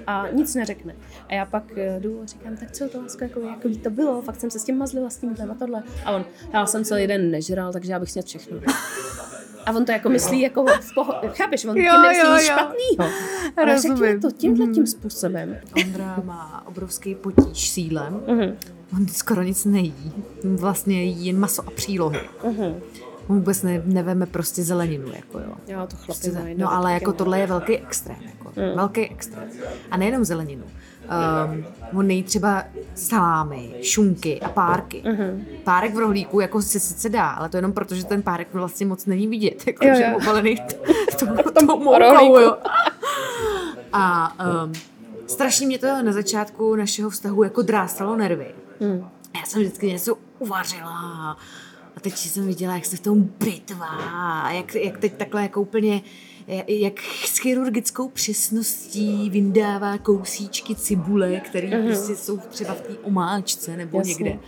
a 0.07 0.27
nic 0.31 0.55
neřekne. 0.55 0.95
A 1.29 1.33
já 1.33 1.45
pak 1.45 1.77
e, 1.77 1.99
jdu 1.99 2.21
a 2.21 2.25
říkám, 2.25 2.57
tak 2.57 2.71
co 2.71 2.89
to 2.89 3.01
lásko, 3.01 3.23
jako, 3.23 3.39
jako 3.39 3.69
to 3.83 3.89
bylo, 3.89 4.21
fakt 4.21 4.39
jsem 4.39 4.51
se 4.51 4.59
s 4.59 4.63
tím 4.63 4.77
mazlila, 4.77 5.09
s 5.09 5.17
tímhle 5.17 5.45
a 5.45 5.53
tohle. 5.53 5.83
A 6.05 6.11
on, 6.11 6.25
já 6.53 6.65
jsem 6.65 6.83
celý 6.83 7.07
den 7.07 7.31
nežral, 7.31 7.73
takže 7.73 7.91
já 7.91 7.99
bych 7.99 8.11
sněd 8.11 8.25
všechno. 8.25 8.57
A 9.65 9.71
on 9.71 9.85
to 9.85 9.91
jako 9.91 10.09
myslí 10.09 10.41
jako 10.41 10.65
v 10.65 10.93
pohodě, 10.95 11.27
chápeš, 11.27 11.65
on 11.65 11.73
tím 11.75 11.83
Jo, 11.83 12.01
nemyslí 12.01 12.27
jo, 12.27 12.33
nic 12.35 12.47
jo. 12.47 12.53
špatnýho. 12.53 13.13
Ale 13.57 13.75
řekni 13.81 13.89
Rozumím. 13.91 14.21
to 14.21 14.31
tímhle 14.31 14.67
tím 14.67 14.87
způsobem. 14.87 15.57
Ondra 15.85 16.21
má 16.23 16.63
obrovský 16.67 17.15
potíž 17.15 17.69
s 17.71 17.77
jídlem. 17.77 18.21
Mhm. 18.27 18.57
On 18.93 19.07
skoro 19.07 19.43
nic 19.43 19.65
nejí. 19.65 19.93
Vlastně 20.43 21.03
jí 21.03 21.25
jen 21.25 21.39
maso 21.39 21.63
a 21.67 21.71
přílohy. 21.71 22.19
Mhm. 22.43 22.79
On 23.27 23.35
vůbec 23.35 23.63
ne, 23.63 23.81
neveme 23.85 24.25
prostě 24.25 24.63
zeleninu, 24.63 25.07
jako 25.15 25.39
jo. 25.39 25.53
Já 25.67 25.85
to 25.87 25.95
Prostě, 26.05 26.31
mají. 26.31 26.55
no 26.57 26.73
ale 26.73 26.93
jako 26.93 27.13
tohle 27.13 27.39
je 27.39 27.47
velký 27.47 27.77
extrém, 27.77 28.17
jako, 28.25 28.51
Mm. 28.55 28.75
velký 28.75 29.01
extrém. 29.09 29.43
A 29.91 29.97
nejenom 29.97 30.25
zeleninu. 30.25 30.63
Um, 31.53 31.65
on 31.99 32.07
nejí 32.07 32.23
třeba 32.23 32.63
salámy, 32.95 33.73
šunky 33.81 34.39
a 34.41 34.49
párky. 34.49 35.01
Mhm. 35.05 35.45
Párek 35.63 35.93
v 35.95 35.97
rohlíku 35.99 36.39
jako 36.39 36.61
se 36.61 36.79
sice 36.79 37.09
dá, 37.09 37.29
ale 37.29 37.49
to 37.49 37.57
jenom 37.57 37.73
proto, 37.73 37.95
že 37.95 38.05
ten 38.05 38.21
párek 38.21 38.47
vlastně 38.53 38.85
moc 38.85 39.05
není 39.05 39.27
vidět, 39.27 39.67
jako, 39.67 39.85
Jo, 39.87 39.95
že 39.95 40.03
jo. 40.03 40.17
obalený 40.17 40.55
t- 40.55 40.75
tou, 41.19 41.27
tou 41.59 41.65
moukou, 41.79 41.99
rohlíku. 41.99 42.37
jo. 42.39 42.57
A 43.93 44.33
um, 44.65 44.73
strašně 45.27 45.67
mě 45.67 45.77
to 45.79 46.03
na 46.03 46.11
začátku 46.11 46.75
našeho 46.75 47.09
vztahu 47.09 47.43
jako 47.43 47.61
drástalo 47.61 48.15
nervy. 48.15 48.47
Hmm. 48.81 49.09
Já 49.35 49.43
jsem 49.45 49.61
vždycky 49.61 49.87
něco 49.87 50.17
uvařila 50.39 51.37
a 51.97 51.99
teď 51.99 52.17
jsem 52.17 52.47
viděla, 52.47 52.73
jak 52.73 52.85
se 52.85 52.97
v 52.97 52.99
tom 52.99 53.29
bitvá 53.39 53.87
a 54.43 54.51
jak, 54.51 54.75
jak 54.75 54.97
teď 54.97 55.13
takhle 55.13 55.41
jako 55.41 55.61
úplně 55.61 56.01
jak 56.67 57.01
s 57.01 57.37
chirurgickou 57.37 58.09
přesností 58.09 59.29
vyndává 59.29 59.97
kousíčky 59.97 60.75
cibule, 60.75 61.39
které 61.39 61.67
mm-hmm. 61.67 61.85
prostě 61.87 62.15
jsou 62.15 62.37
třeba 62.37 62.73
v 62.73 62.81
té 62.81 62.97
omáčce 63.03 63.77
nebo 63.77 63.97
Jasně. 63.97 64.13
někde. 64.13 64.39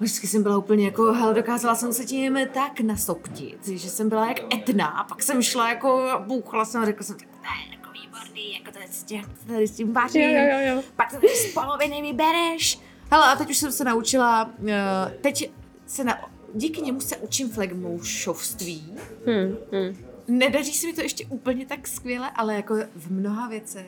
Vždycky 0.00 0.26
jsem 0.26 0.42
byla 0.42 0.58
úplně 0.58 0.84
jako, 0.84 1.12
hele, 1.12 1.34
dokázala 1.34 1.74
jsem 1.74 1.92
se 1.92 2.04
tím 2.04 2.38
tak 2.54 2.80
nasoptit, 2.80 3.68
že 3.68 3.90
jsem 3.90 4.08
byla 4.08 4.28
jak 4.28 4.54
etna 4.54 4.86
a 4.86 5.04
pak 5.04 5.22
jsem 5.22 5.42
šla 5.42 5.68
jako, 5.68 5.88
a 5.88 6.18
bouchla 6.18 6.64
jsem 6.64 6.82
a 6.82 6.84
řekla 6.84 7.02
jsem, 7.02 7.16
tak 7.16 7.26
je 7.66 7.76
jako 7.76 7.90
výborný, 7.92 8.54
jako 8.54 8.70
to 8.72 8.78
je 8.78 8.88
s 8.90 9.04
tím, 9.04 9.22
tady 9.46 9.68
s 9.68 9.70
tím 9.70 9.92
vařím, 9.92 10.22
Jo, 10.22 10.30
jo, 10.30 10.58
jo, 10.66 10.76
jo. 10.76 10.82
pak 10.96 11.12
to 11.12 11.28
z 11.28 11.54
poloviny 11.54 12.02
vybereš. 12.02 12.78
Hele, 13.10 13.26
a 13.26 13.36
teď 13.36 13.50
už 13.50 13.56
jsem 13.58 13.72
se 13.72 13.84
naučila, 13.84 14.50
eh, 14.68 15.14
teď 15.20 15.50
se 15.86 16.04
na, 16.04 16.18
díky 16.54 16.80
němu 16.80 17.00
se 17.00 17.16
učím 17.16 17.48
flegmoušovství. 17.50 18.92
Hmm, 19.26 19.56
hmm. 19.72 19.96
Nedaří 20.28 20.72
se 20.72 20.86
mi 20.86 20.92
to 20.92 21.02
ještě 21.02 21.26
úplně 21.26 21.66
tak 21.66 21.88
skvěle, 21.88 22.30
ale 22.30 22.54
jako 22.54 22.76
v 22.96 23.10
mnoha 23.12 23.48
věcech 23.48 23.86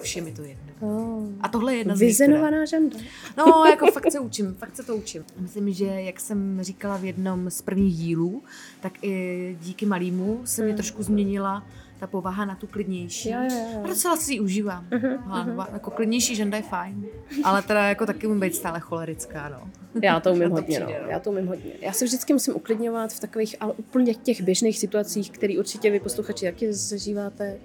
už 0.00 0.16
je 0.16 0.22
mi 0.22 0.32
to 0.32 0.42
jedno. 0.42 0.72
Oh. 0.80 1.28
A 1.40 1.48
tohle 1.48 1.74
je 1.74 1.78
jedna 1.78 1.96
z 1.96 2.00
nich, 2.00 2.18
teda. 2.18 2.26
Vyzenovaná 2.28 2.64
žanda. 2.64 2.98
No, 3.36 3.64
jako 3.64 3.86
fakt 3.86 4.12
se 4.12 4.20
učím, 4.20 4.54
fakt 4.54 4.76
se 4.76 4.82
to 4.82 4.96
učím. 4.96 5.24
Myslím, 5.38 5.72
že 5.72 5.84
jak 5.84 6.20
jsem 6.20 6.58
říkala 6.62 6.96
v 6.96 7.04
jednom 7.04 7.50
z 7.50 7.62
prvních 7.62 7.96
dílů, 7.96 8.42
tak 8.80 8.92
i 9.04 9.56
díky 9.62 9.86
malýmu 9.86 10.40
se 10.44 10.64
mě 10.64 10.74
trošku 10.74 11.02
změnila 11.02 11.66
ta 12.02 12.06
povaha 12.06 12.44
na 12.44 12.54
tu 12.54 12.66
klidnější. 12.66 13.30
Jo, 13.30 13.38
jo, 13.42 13.68
jo. 13.72 13.80
A 13.84 13.86
docela 13.86 14.16
si 14.16 14.32
ji 14.32 14.40
užívám. 14.40 14.86
Uh-huh, 14.90 15.66
jako 15.72 15.90
klidnější 15.90 16.36
ženda 16.36 16.56
je 16.56 16.62
fajn. 16.62 17.06
Ale 17.44 17.62
teda 17.62 17.88
jako 17.88 18.06
taky 18.06 18.26
můžu 18.26 18.40
být 18.40 18.54
stále 18.54 18.80
cholerická, 18.80 19.48
no. 19.48 19.70
Já 20.02 20.20
to 20.20 20.32
umím 20.32 20.48
to 20.48 20.54
hodně, 20.54 20.80
no. 20.80 20.86
přijde, 20.86 21.00
no. 21.02 21.10
Já 21.10 21.20
to 21.20 21.30
umím 21.30 21.46
hodně. 21.46 21.72
Já 21.80 21.92
se 21.92 22.04
vždycky 22.04 22.32
musím 22.32 22.56
uklidňovat 22.56 23.12
v 23.12 23.20
takových, 23.20 23.56
ale 23.60 23.72
úplně 23.72 24.14
těch 24.14 24.42
běžných 24.42 24.78
situacích, 24.78 25.30
které 25.30 25.58
určitě 25.58 25.90
vy 25.90 26.00
posluchači 26.00 26.44
taky 26.44 26.72
zažíváte. 26.72 27.58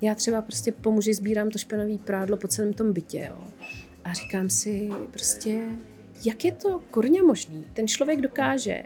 Já 0.00 0.14
třeba 0.14 0.42
prostě 0.42 0.72
po 0.72 0.92
muži 0.92 1.14
sbírám 1.14 1.50
to 1.50 1.58
špinavý 1.58 1.98
prádlo 1.98 2.36
po 2.36 2.48
celém 2.48 2.72
tom 2.72 2.92
bytě, 2.92 3.28
jo. 3.30 3.44
A 4.04 4.12
říkám 4.12 4.50
si 4.50 4.90
prostě, 5.10 5.62
jak 6.24 6.44
je 6.44 6.52
to 6.52 6.80
korně 6.90 7.22
možný? 7.22 7.64
Ten 7.72 7.88
člověk 7.88 8.20
dokáže 8.20 8.82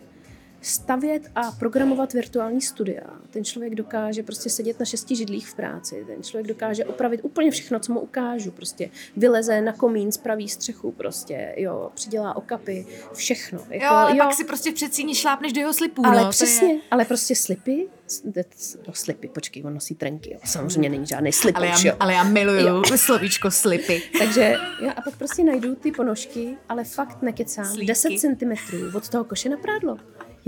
stavět 0.61 1.23
a 1.35 1.53
programovat 1.53 2.12
virtuální 2.12 2.61
studia. 2.61 3.03
Ten 3.31 3.44
člověk 3.44 3.75
dokáže 3.75 4.23
prostě 4.23 4.51
sedět 4.51 4.81
na 4.81 4.87
šesti 4.87 5.16
židlích 5.16 5.49
v 5.49 5.55
práci. 5.55 6.05
Ten 6.07 6.23
člověk 6.23 6.47
dokáže 6.47 6.85
opravit 6.85 7.21
úplně 7.23 7.51
všechno, 7.51 7.81
co 7.81 7.92
mu 7.92 8.01
ukážu. 8.01 8.51
Prostě 8.51 8.90
vyleze 9.16 9.61
na 9.61 9.73
komín, 9.73 10.12
spraví 10.12 10.49
střechu, 10.49 10.92
prostě, 10.92 11.55
jo, 11.57 11.90
přidělá 11.94 12.37
okapy, 12.37 12.87
všechno. 13.14 13.59
Jako, 13.59 13.85
Jo, 13.85 13.90
ale 13.90 14.16
pak 14.16 14.35
si 14.35 14.44
prostě 14.44 14.71
v 14.71 14.75
předsíni 14.75 15.14
šlápneš 15.14 15.53
do 15.53 15.61
jeho 15.61 15.75
slipů, 15.75 16.07
ale 16.07 16.16
no. 16.16 16.25
to 16.25 16.31
přesně, 16.31 16.73
Je... 16.73 16.81
ale 16.90 17.05
prostě 17.05 17.37
slipy, 17.37 17.88
no 18.87 18.94
slipy, 18.94 19.29
počkej, 19.29 19.64
on 19.66 19.75
nosí 19.75 19.94
trenky, 19.94 20.33
jo. 20.33 20.38
samozřejmě 20.44 20.88
není 20.88 21.07
žádný 21.07 21.33
slip, 21.33 21.57
Ale 21.57 21.66
já, 21.66 21.77
jo. 21.85 21.97
ale 22.01 22.14
já 22.14 22.25
miluju 22.25 22.83
slovíčko 22.97 23.51
slipy. 23.51 24.03
Takže 24.18 24.55
já 24.83 24.92
a 24.92 25.03
pak 25.03 25.16
prostě 25.16 25.44
najdu 25.44 25.75
ty 25.75 25.92
ponožky, 25.92 26.57
ale 26.68 26.85
fakt 26.85 27.23
nekecám, 27.23 27.64
Slípky. 27.64 27.87
10 27.87 28.09
cm 28.18 28.53
od 28.97 29.09
toho 29.09 29.25
koše 29.25 29.49
na 29.49 29.57
prádlo. 29.57 29.99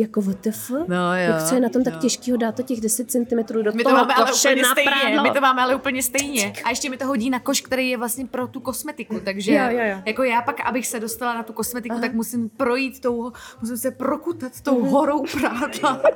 Jako 0.01 0.21
WTF? 0.21 0.71
No 0.71 1.17
jo, 1.17 1.21
Jak 1.21 1.43
co 1.43 1.55
je 1.55 1.61
na 1.61 1.69
tom 1.69 1.85
tak 1.85 1.95
jo. 1.95 2.01
těžkého 2.01 2.37
dát 2.39 2.55
to 2.55 2.63
těch 2.63 2.81
10 2.81 3.11
cm 3.11 3.39
do 3.63 3.73
My 3.73 3.83
to 3.83 3.91
toho 3.91 3.97
máme 3.97 4.15
ale 4.15 4.31
koše 4.31 4.49
úplně 4.49 4.63
na 4.63 4.71
stejně, 4.71 4.91
prádlo? 4.91 5.23
my 5.23 5.31
to 5.31 5.41
máme 5.41 5.63
ale 5.63 5.75
úplně 5.75 6.03
stejně. 6.03 6.53
A 6.65 6.71
ještě 6.71 6.91
mi 6.91 6.97
to 6.97 7.07
hodí 7.07 7.31
na 7.31 7.41
koš, 7.41 7.61
který 7.61 7.91
je 7.91 7.97
vlastně 7.97 8.27
pro 8.27 8.47
tu 8.47 8.61
kosmetiku, 8.61 9.21
takže 9.25 9.53
Jo, 9.55 9.65
jo, 9.71 9.79
jo. 9.83 10.03
jako 10.07 10.23
já 10.23 10.43
pak, 10.43 10.61
abych 10.61 10.87
se 10.87 11.01
dostala 11.01 11.35
na 11.35 11.43
tu 11.43 11.53
kosmetiku, 11.53 11.93
Aha. 11.93 12.01
tak 12.01 12.15
musím 12.15 12.49
projít 12.49 13.01
tou, 13.01 13.33
musím 13.61 13.77
se 13.77 13.91
prokutat 13.91 14.61
tou 14.61 14.85
horou 14.85 15.25
prádla. 15.33 16.03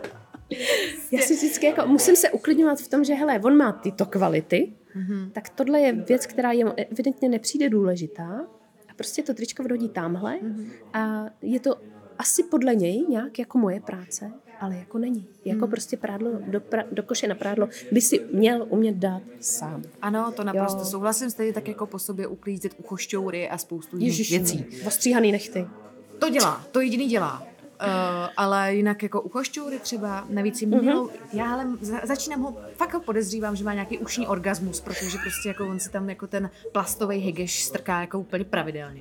Já 1.12 1.20
si 1.22 1.34
vždycky 1.34 1.66
jako, 1.66 1.86
musím 1.86 2.16
se 2.16 2.30
uklidňovat 2.30 2.78
v 2.78 2.88
tom, 2.88 3.04
že 3.04 3.14
hele, 3.14 3.40
on 3.44 3.56
má 3.56 3.72
tyto 3.72 4.06
kvality, 4.06 4.72
mm-hmm. 4.96 5.30
tak 5.32 5.48
tohle 5.48 5.80
je 5.80 5.92
věc, 5.92 6.26
která 6.26 6.52
je 6.52 6.64
evidentně 6.72 7.28
nepřijde 7.28 7.68
důležitá 7.68 8.40
a 8.90 8.94
prostě 8.96 9.22
to 9.22 9.34
tričko 9.34 9.62
vrodí 9.62 9.88
tamhle 9.88 10.34
mm-hmm. 10.36 10.66
a 10.92 11.24
je 11.42 11.60
to 11.60 11.76
asi 12.18 12.42
podle 12.42 12.74
něj 12.74 13.06
nějak 13.08 13.38
jako 13.38 13.58
moje 13.58 13.80
práce, 13.80 14.32
ale 14.60 14.76
jako 14.76 14.98
není. 14.98 15.26
Jako 15.44 15.66
mm. 15.66 15.70
prostě 15.70 15.96
prádlo 15.96 16.30
do, 16.46 16.60
pra, 16.60 16.82
do 16.92 17.02
koše 17.02 17.28
na 17.28 17.34
prádlo 17.34 17.68
by 17.92 18.00
si 18.00 18.20
měl 18.32 18.66
umět 18.68 18.96
dát 18.96 19.22
sám. 19.40 19.82
Ano, 20.02 20.32
to 20.36 20.44
naprosto 20.44 20.78
Jo. 20.78 20.84
souhlasím, 20.84 21.30
stejně 21.30 21.52
tak 21.52 21.68
jako 21.68 21.86
po 21.86 21.98
sobě 21.98 22.26
uklízet 22.26 22.74
uchošťoury 22.78 23.48
a 23.48 23.58
spoustu 23.58 23.98
jiných 23.98 24.30
věcí. 24.30 24.66
Ostříhaný 24.86 25.32
nechty. 25.32 25.66
To 26.18 26.28
dělá, 26.30 26.64
to 26.72 26.80
jediný 26.80 27.06
dělá. 27.06 27.46
Uh, 27.86 27.88
ale 28.36 28.74
jinak 28.74 29.02
jako 29.02 29.20
uchošťoury 29.20 29.78
třeba, 29.78 30.26
navíc 30.28 30.60
jim 30.60 30.80
mělo, 30.80 31.10
já 31.32 31.52
ale 31.52 31.66
za, 31.80 32.00
začínám 32.04 32.40
ho, 32.40 32.56
fakt 32.74 32.94
ho 32.94 33.00
podezřívám, 33.00 33.56
že 33.56 33.64
má 33.64 33.74
nějaký 33.74 33.98
ušní 33.98 34.26
orgasmus, 34.26 34.80
protože 34.80 35.18
prostě 35.18 35.48
jako 35.48 35.68
on 35.68 35.80
si 35.80 35.90
tam 35.90 36.08
jako 36.10 36.26
ten 36.26 36.50
plastový 36.72 37.18
hegeš 37.18 37.64
strká 37.64 38.00
jako 38.00 38.18
úplně 38.18 38.44
pravidelně. 38.44 39.00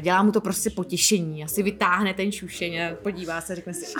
Dělá 0.00 0.22
mu 0.22 0.32
to 0.32 0.40
prostě 0.40 0.70
potěšení, 0.70 1.44
asi 1.44 1.62
vytáhne 1.62 2.14
ten 2.14 2.32
šušeň 2.32 2.82
a 2.82 2.94
podívá 3.02 3.40
se, 3.40 3.54
řekne 3.54 3.74
si, 3.74 3.94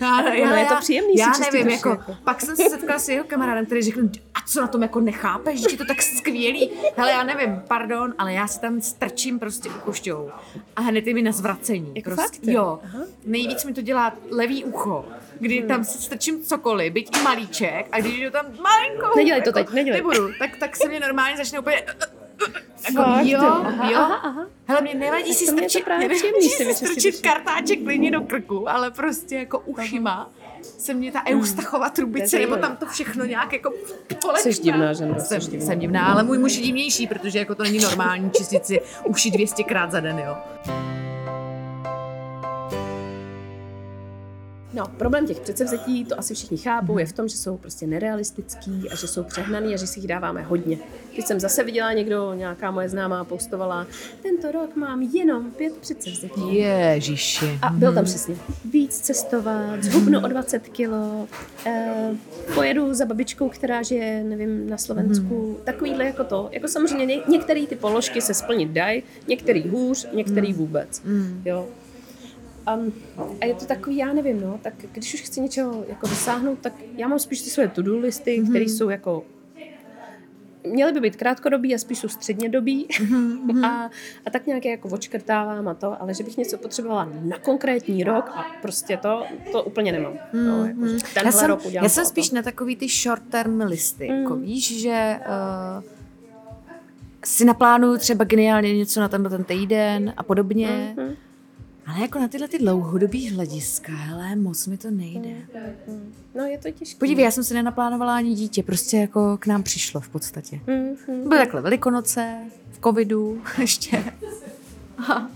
já, 0.00 0.08
Ale 0.48 0.60
je 0.60 0.66
to 0.66 0.76
příjemný 0.80 1.14
já 1.16 1.32
si 1.34 1.40
čistit 1.42 1.52
nevím, 1.56 1.72
jako, 1.72 1.88
jako. 1.88 2.16
pak 2.24 2.40
jsem 2.40 2.56
se 2.56 2.70
setkala 2.70 2.98
s 2.98 3.08
jeho 3.08 3.24
kamarádem, 3.24 3.66
který 3.66 3.82
řekl, 3.82 4.00
a 4.34 4.38
co 4.46 4.60
na 4.60 4.66
tom 4.66 4.82
jako 4.82 5.00
nechápeš, 5.00 5.60
že 5.60 5.66
je 5.70 5.76
to 5.76 5.84
tak 5.84 6.02
skvělý. 6.02 6.70
Hele, 6.96 7.10
já 7.10 7.24
nevím, 7.24 7.62
pardon, 7.68 8.14
ale 8.18 8.32
já 8.32 8.46
si 8.46 8.60
tam 8.60 8.80
strčím 8.80 9.38
prostě 9.38 9.68
ukošťou 9.68 10.30
a 10.76 10.80
hned 10.80 11.06
je 11.06 11.14
mi 11.14 11.22
na 11.22 11.32
zvracení. 11.32 11.92
Jako 11.94 12.10
prostě, 12.10 12.38
fakt, 12.38 12.46
jo? 12.46 12.52
jo. 12.52 12.80
Nejvíc 13.26 13.64
mi 13.64 13.72
to 13.74 13.80
dělá 13.80 14.12
levý 14.30 14.64
ucho, 14.64 15.04
kdy 15.40 15.58
Hmm. 15.58 15.68
tam 15.68 15.84
si 15.84 15.98
strčím 15.98 16.42
cokoliv, 16.42 16.92
byť 16.92 17.18
i 17.20 17.22
malíček, 17.22 17.86
a 17.92 18.00
když 18.00 18.20
jdu 18.20 18.30
tam 18.30 18.46
malinko, 18.62 19.16
Nedělej 19.16 19.42
to 19.42 19.52
teď, 19.52 19.70
nedělej. 19.70 20.00
Nebudu, 20.00 20.28
tak, 20.38 20.56
tak 20.56 20.76
se 20.76 20.88
mě 20.88 21.00
normálně 21.00 21.36
začne 21.36 21.58
úplně 21.58 21.82
jako, 22.90 23.02
Fakt, 23.02 23.24
jo, 23.26 23.42
jo? 23.42 23.48
Aha, 23.64 23.90
jo. 23.90 23.98
aha, 23.98 24.14
aha. 24.14 24.46
Hele, 24.66 24.80
mě 24.80 24.94
nevadí 24.94 25.34
si 25.34 25.46
strčit, 25.46 25.86
nevadí 25.86 26.48
si 26.48 26.74
strčit 26.74 27.20
kartáček 27.20 27.84
klidně 27.84 28.10
do 28.10 28.20
krku, 28.20 28.68
ale 28.70 28.90
prostě 28.90 29.36
jako 29.36 29.58
ušima 29.58 30.30
se 30.62 30.94
mě 30.94 31.12
ta 31.12 31.22
Eustachova 31.26 31.90
trubice, 31.90 32.38
nebo 32.38 32.56
tam 32.56 32.76
to 32.76 32.86
všechno 32.86 33.24
nějak 33.24 33.52
jako 33.52 33.72
polečká. 34.22 34.52
Jsi 34.52 34.62
divná 34.62 34.92
žena, 34.92 35.18
Jsem, 35.18 35.40
jsi 35.40 35.50
divná. 35.50 35.66
jsem 35.66 35.78
divná, 35.78 36.06
ale 36.06 36.22
můj 36.22 36.38
muž 36.38 36.56
je 36.56 36.62
divnější, 36.62 37.06
protože 37.06 37.38
jako 37.38 37.54
to 37.54 37.62
není 37.62 37.78
normální 37.78 38.30
čistit 38.30 38.66
si 38.66 38.80
uši 39.04 39.30
200krát 39.30 39.90
za 39.90 40.00
den, 40.00 40.18
jo. 40.18 40.36
No, 44.74 44.86
problém 44.86 45.26
těch 45.26 45.40
předsevzetí, 45.40 46.04
to 46.04 46.18
asi 46.18 46.34
všichni 46.34 46.56
chápou, 46.58 46.98
je 46.98 47.06
v 47.06 47.12
tom, 47.12 47.28
že 47.28 47.36
jsou 47.36 47.56
prostě 47.56 47.86
nerealistický 47.86 48.90
a 48.90 48.96
že 48.96 49.06
jsou 49.06 49.22
přehnaný 49.22 49.74
a 49.74 49.76
že 49.76 49.86
si 49.86 49.98
jich 49.98 50.08
dáváme 50.08 50.42
hodně. 50.42 50.78
Teď 51.16 51.26
jsem 51.26 51.40
zase 51.40 51.64
viděla 51.64 51.92
někdo, 51.92 52.34
nějaká 52.34 52.70
moje 52.70 52.88
známá 52.88 53.24
postovala, 53.24 53.86
tento 54.22 54.52
rok 54.52 54.76
mám 54.76 55.02
jenom 55.02 55.50
pět 55.50 55.76
předsevzetí. 55.76 56.56
Ježiši. 56.56 57.58
A 57.62 57.70
byl 57.70 57.94
tam 57.94 58.04
přesně 58.04 58.36
víc 58.70 58.98
cestovat, 58.98 59.82
zhubnu 59.84 60.20
o 60.24 60.28
20 60.28 60.68
kilo, 60.68 61.28
eh, 61.66 62.10
pojedu 62.54 62.94
za 62.94 63.04
babičkou, 63.06 63.48
která 63.48 63.82
žije, 63.82 64.24
nevím, 64.24 64.70
na 64.70 64.78
Slovensku, 64.78 65.58
takovýhle 65.64 66.04
jako 66.04 66.24
to. 66.24 66.48
Jako 66.52 66.68
samozřejmě 66.68 67.06
ně, 67.06 67.22
některé 67.28 67.66
ty 67.66 67.76
položky 67.76 68.20
se 68.20 68.34
splnit 68.34 68.68
dají, 68.68 69.02
některý 69.28 69.68
hůř, 69.68 70.06
některý 70.12 70.52
vůbec. 70.52 71.02
Jo. 71.44 71.68
A, 72.66 72.78
a 73.40 73.44
je 73.44 73.54
to 73.54 73.64
takový, 73.66 73.96
já 73.96 74.12
nevím, 74.12 74.40
no, 74.40 74.60
tak 74.62 74.74
když 74.92 75.14
už 75.14 75.20
chci 75.20 75.40
něčeho 75.40 75.84
jako 75.88 76.06
dosáhnout, 76.06 76.58
tak 76.58 76.72
já 76.96 77.08
mám 77.08 77.18
spíš 77.18 77.42
ty 77.42 77.50
své 77.50 77.68
to-do 77.68 77.98
listy, 77.98 78.40
mm-hmm. 78.40 78.50
které 78.50 78.64
jsou 78.64 78.88
jako 78.88 79.24
měly 80.66 80.92
by 80.92 81.00
být 81.00 81.16
krátkodobý 81.16 81.74
a 81.74 81.78
spíš 81.78 81.98
jsou 81.98 82.08
střednědobý 82.08 82.86
Mhm, 83.00 83.64
a, 83.64 83.90
a 84.26 84.30
tak 84.30 84.46
nějak 84.46 84.64
jako 84.64 84.88
očkrtávám 84.88 85.68
a 85.68 85.74
to, 85.74 86.02
ale 86.02 86.14
že 86.14 86.24
bych 86.24 86.36
něco 86.36 86.58
potřebovala 86.58 87.08
na 87.22 87.38
konkrétní 87.38 88.04
rok 88.04 88.30
a 88.34 88.46
prostě 88.62 88.96
to, 88.96 89.22
to 89.52 89.62
úplně 89.62 89.92
nemám. 89.92 90.12
No, 90.32 90.66
jako, 90.66 90.86
že 90.88 90.96
já 91.24 91.32
jsem, 91.32 91.48
rok 91.48 91.66
udělám 91.66 91.84
já 91.84 91.88
jsem 91.88 92.04
spíš 92.04 92.30
na 92.30 92.42
takový 92.42 92.76
ty 92.76 92.88
short 92.88 93.22
term 93.28 93.60
listy. 93.60 94.10
Mm. 94.10 94.20
Jako 94.20 94.36
víš, 94.36 94.80
že 94.80 95.20
uh, 95.78 95.84
si 97.24 97.44
naplánuju 97.44 97.98
třeba 97.98 98.24
geniálně 98.24 98.76
něco 98.76 99.00
na 99.00 99.08
tenhle 99.08 99.30
ten 99.30 99.44
týden 99.44 100.14
a 100.16 100.22
podobně. 100.22 100.94
Mhm. 100.96 101.14
Ale 101.86 102.00
jako 102.00 102.18
na 102.18 102.28
tyhle 102.28 102.48
ty 102.48 102.58
dlouhodobý 102.58 103.30
hlediska, 103.30 103.92
hele, 103.92 104.36
moc 104.36 104.66
mi 104.66 104.76
to 104.78 104.90
nejde. 104.90 105.30
No 106.34 106.44
je 106.44 106.58
to 106.58 106.70
těžké. 106.70 106.98
Podívej, 106.98 107.24
já 107.24 107.30
jsem 107.30 107.44
si 107.44 107.54
nenaplánovala 107.54 108.16
ani 108.16 108.34
dítě, 108.34 108.62
prostě 108.62 108.96
jako 108.96 109.36
k 109.38 109.46
nám 109.46 109.62
přišlo 109.62 110.00
v 110.00 110.08
podstatě. 110.08 110.60
Mhm. 110.66 111.28
Byly 111.28 111.40
takhle 111.40 111.60
velikonoce, 111.62 112.38
v 112.70 112.80
covidu 112.84 113.42
ještě. 113.60 114.04
A 115.12 115.28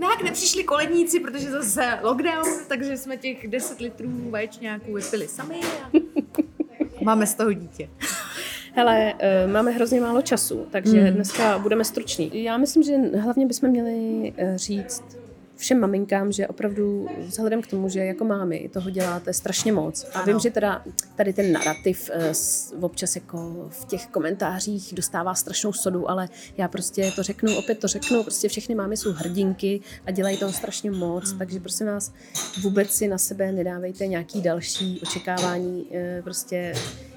nějak 0.00 0.22
nepřišli 0.24 0.64
koledníci, 0.64 1.20
protože 1.20 1.50
zase 1.50 1.98
lockdown, 2.02 2.44
takže 2.68 2.96
jsme 2.96 3.16
těch 3.16 3.48
10 3.48 3.80
litrů 3.80 4.10
vaječňáků 4.30 4.92
vypili 4.92 5.28
sami 5.28 5.60
a 5.84 5.90
máme 7.04 7.26
z 7.26 7.34
toho 7.34 7.52
dítě. 7.52 7.88
Hele, 8.74 9.14
eh, 9.18 9.46
máme 9.46 9.70
hrozně 9.70 10.00
málo 10.00 10.22
času, 10.22 10.66
takže 10.70 11.00
Mm. 11.00 11.14
dneska 11.14 11.58
budeme 11.58 11.84
struční. 11.84 12.42
Já 12.44 12.56
myslím, 12.56 12.82
že 12.82 12.96
hlavně 13.18 13.46
bychom 13.46 13.68
měli 13.70 14.32
eh, 14.36 14.58
říct 14.58 15.02
všem 15.56 15.80
maminkám, 15.80 16.32
že 16.32 16.46
opravdu 16.46 17.08
vzhledem 17.26 17.62
k 17.62 17.66
tomu, 17.66 17.88
že 17.88 18.00
jako 18.00 18.24
mámy 18.24 18.70
toho 18.72 18.90
děláte 18.90 19.32
strašně 19.32 19.72
moc. 19.72 20.06
A 20.12 20.18
Ano. 20.18 20.26
vím, 20.26 20.40
že 20.40 20.50
teda 20.50 20.84
tady 21.16 21.32
ten 21.32 21.52
narrativ 21.52 22.10
eh, 22.12 22.32
občas 22.80 23.16
jako 23.16 23.68
v 23.70 23.84
těch 23.84 24.06
komentářích 24.06 24.94
dostává 24.94 25.34
strašnou 25.34 25.72
sodu, 25.72 26.10
ale 26.10 26.28
já 26.56 26.68
prostě 26.68 27.12
to 27.16 27.22
řeknu, 27.22 27.56
opět 27.56 27.78
to 27.78 27.88
řeknu, 27.88 28.22
prostě 28.22 28.48
všechny 28.48 28.74
mámy 28.74 28.96
jsou 28.96 29.12
hrdinky 29.12 29.80
a 30.06 30.10
dělají 30.10 30.36
toho 30.36 30.52
strašně 30.52 30.90
moc, 30.90 31.32
takže 31.32 31.60
prosím 31.60 31.86
vás, 31.86 32.12
vůbec 32.62 32.90
si 32.90 33.08
na 33.08 33.18
sebe 33.18 33.52
nedávejte 33.52 34.06
nějaký 34.06 34.42
další 34.42 35.00
očekávání, 35.02 35.86
eh, 35.92 36.20
prostě 36.24 36.74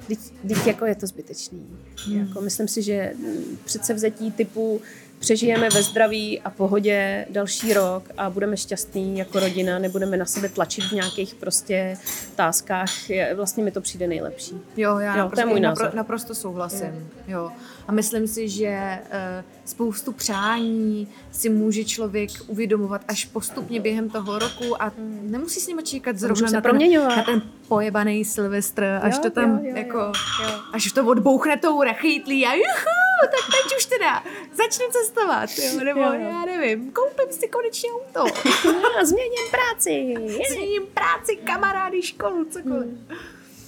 Teď, 0.07 0.19
teď 0.47 0.67
jako 0.67 0.85
je 0.85 0.95
to 0.95 1.07
zbytečný. 1.07 1.67
Jako 2.11 2.41
myslím 2.41 2.67
si, 2.67 2.81
že 2.83 3.13
mm, 3.17 3.57
předsevzetí 3.65 4.31
typu 4.31 4.81
přežijeme 5.19 5.69
ve 5.69 5.83
zdraví 5.83 6.41
a 6.41 6.49
pohodě 6.49 7.25
další 7.29 7.73
rok 7.73 8.03
a 8.17 8.29
budeme 8.29 8.57
šťastní 8.57 9.17
jako 9.17 9.39
rodina, 9.39 9.79
nebudeme 9.79 10.17
na 10.17 10.25
sebe 10.25 10.49
tlačit 10.49 10.83
v 10.83 10.91
nějakých 10.91 11.35
prostě 11.35 11.97
táskách, 12.35 13.09
je, 13.09 13.33
vlastně 13.35 13.63
mi 13.63 13.71
to 13.71 13.81
přijde 13.81 14.07
nejlepší. 14.07 14.55
Jo, 14.77 14.97
já 14.97 15.17
Jo, 15.17 15.31
to 15.33 15.39
je 15.39 15.45
můj 15.45 15.59
názor. 15.59 15.93
naprosto 15.93 16.35
souhlasím. 16.35 17.09
Jo. 17.27 17.51
A 17.87 17.91
myslím 17.91 18.27
si, 18.27 18.49
že 18.49 18.99
uh, 19.05 19.45
spoustu 19.65 20.11
přání 20.11 21.07
si 21.31 21.49
může 21.49 21.83
člověk 21.83 22.29
uvědomovat 22.47 23.01
až 23.07 23.25
postupně 23.25 23.79
během 23.79 24.09
toho 24.09 24.39
roku 24.39 24.81
a 24.81 24.91
nemusí 25.21 25.59
s 25.59 25.67
nimi 25.67 25.83
čekat 25.83 26.17
zrovna 26.17 26.47
se 26.47 26.55
na 26.55 26.61
ten, 26.61 26.93
na 27.07 27.23
ten 27.23 27.41
pojebaný 27.67 28.25
Silvestr, 28.25 28.99
až 29.01 29.15
Jo, 29.15 29.21
to 29.21 29.29
tam 29.29 29.57
jo, 29.57 29.69
jo, 29.69 29.75
jako, 29.75 29.97
jo. 30.43 30.49
až 30.73 30.91
to 30.91 31.05
odbouchne 31.05 31.57
tou 31.57 31.83
rachýtlí 31.83 32.45
a 32.45 32.53
juchu, 32.53 32.99
tak 33.21 33.45
teď 33.55 33.77
už 33.77 33.85
teda 33.85 34.23
začnu 34.53 34.85
cestovat, 34.91 35.49
jo, 35.57 35.83
nebo 35.83 35.99
Jo, 35.99 36.13
jo. 36.13 36.19
já 36.21 36.45
nevím, 36.45 36.91
koupím 36.91 37.31
si 37.39 37.47
konečně 37.47 37.89
auto, 37.91 38.19
A 38.99 39.05
změním 39.05 39.49
práci. 39.51 40.13
změním 40.53 40.85
práci, 40.87 41.35
kamarády, 41.35 42.01
školu, 42.01 42.45
cokoliv. 42.45 42.89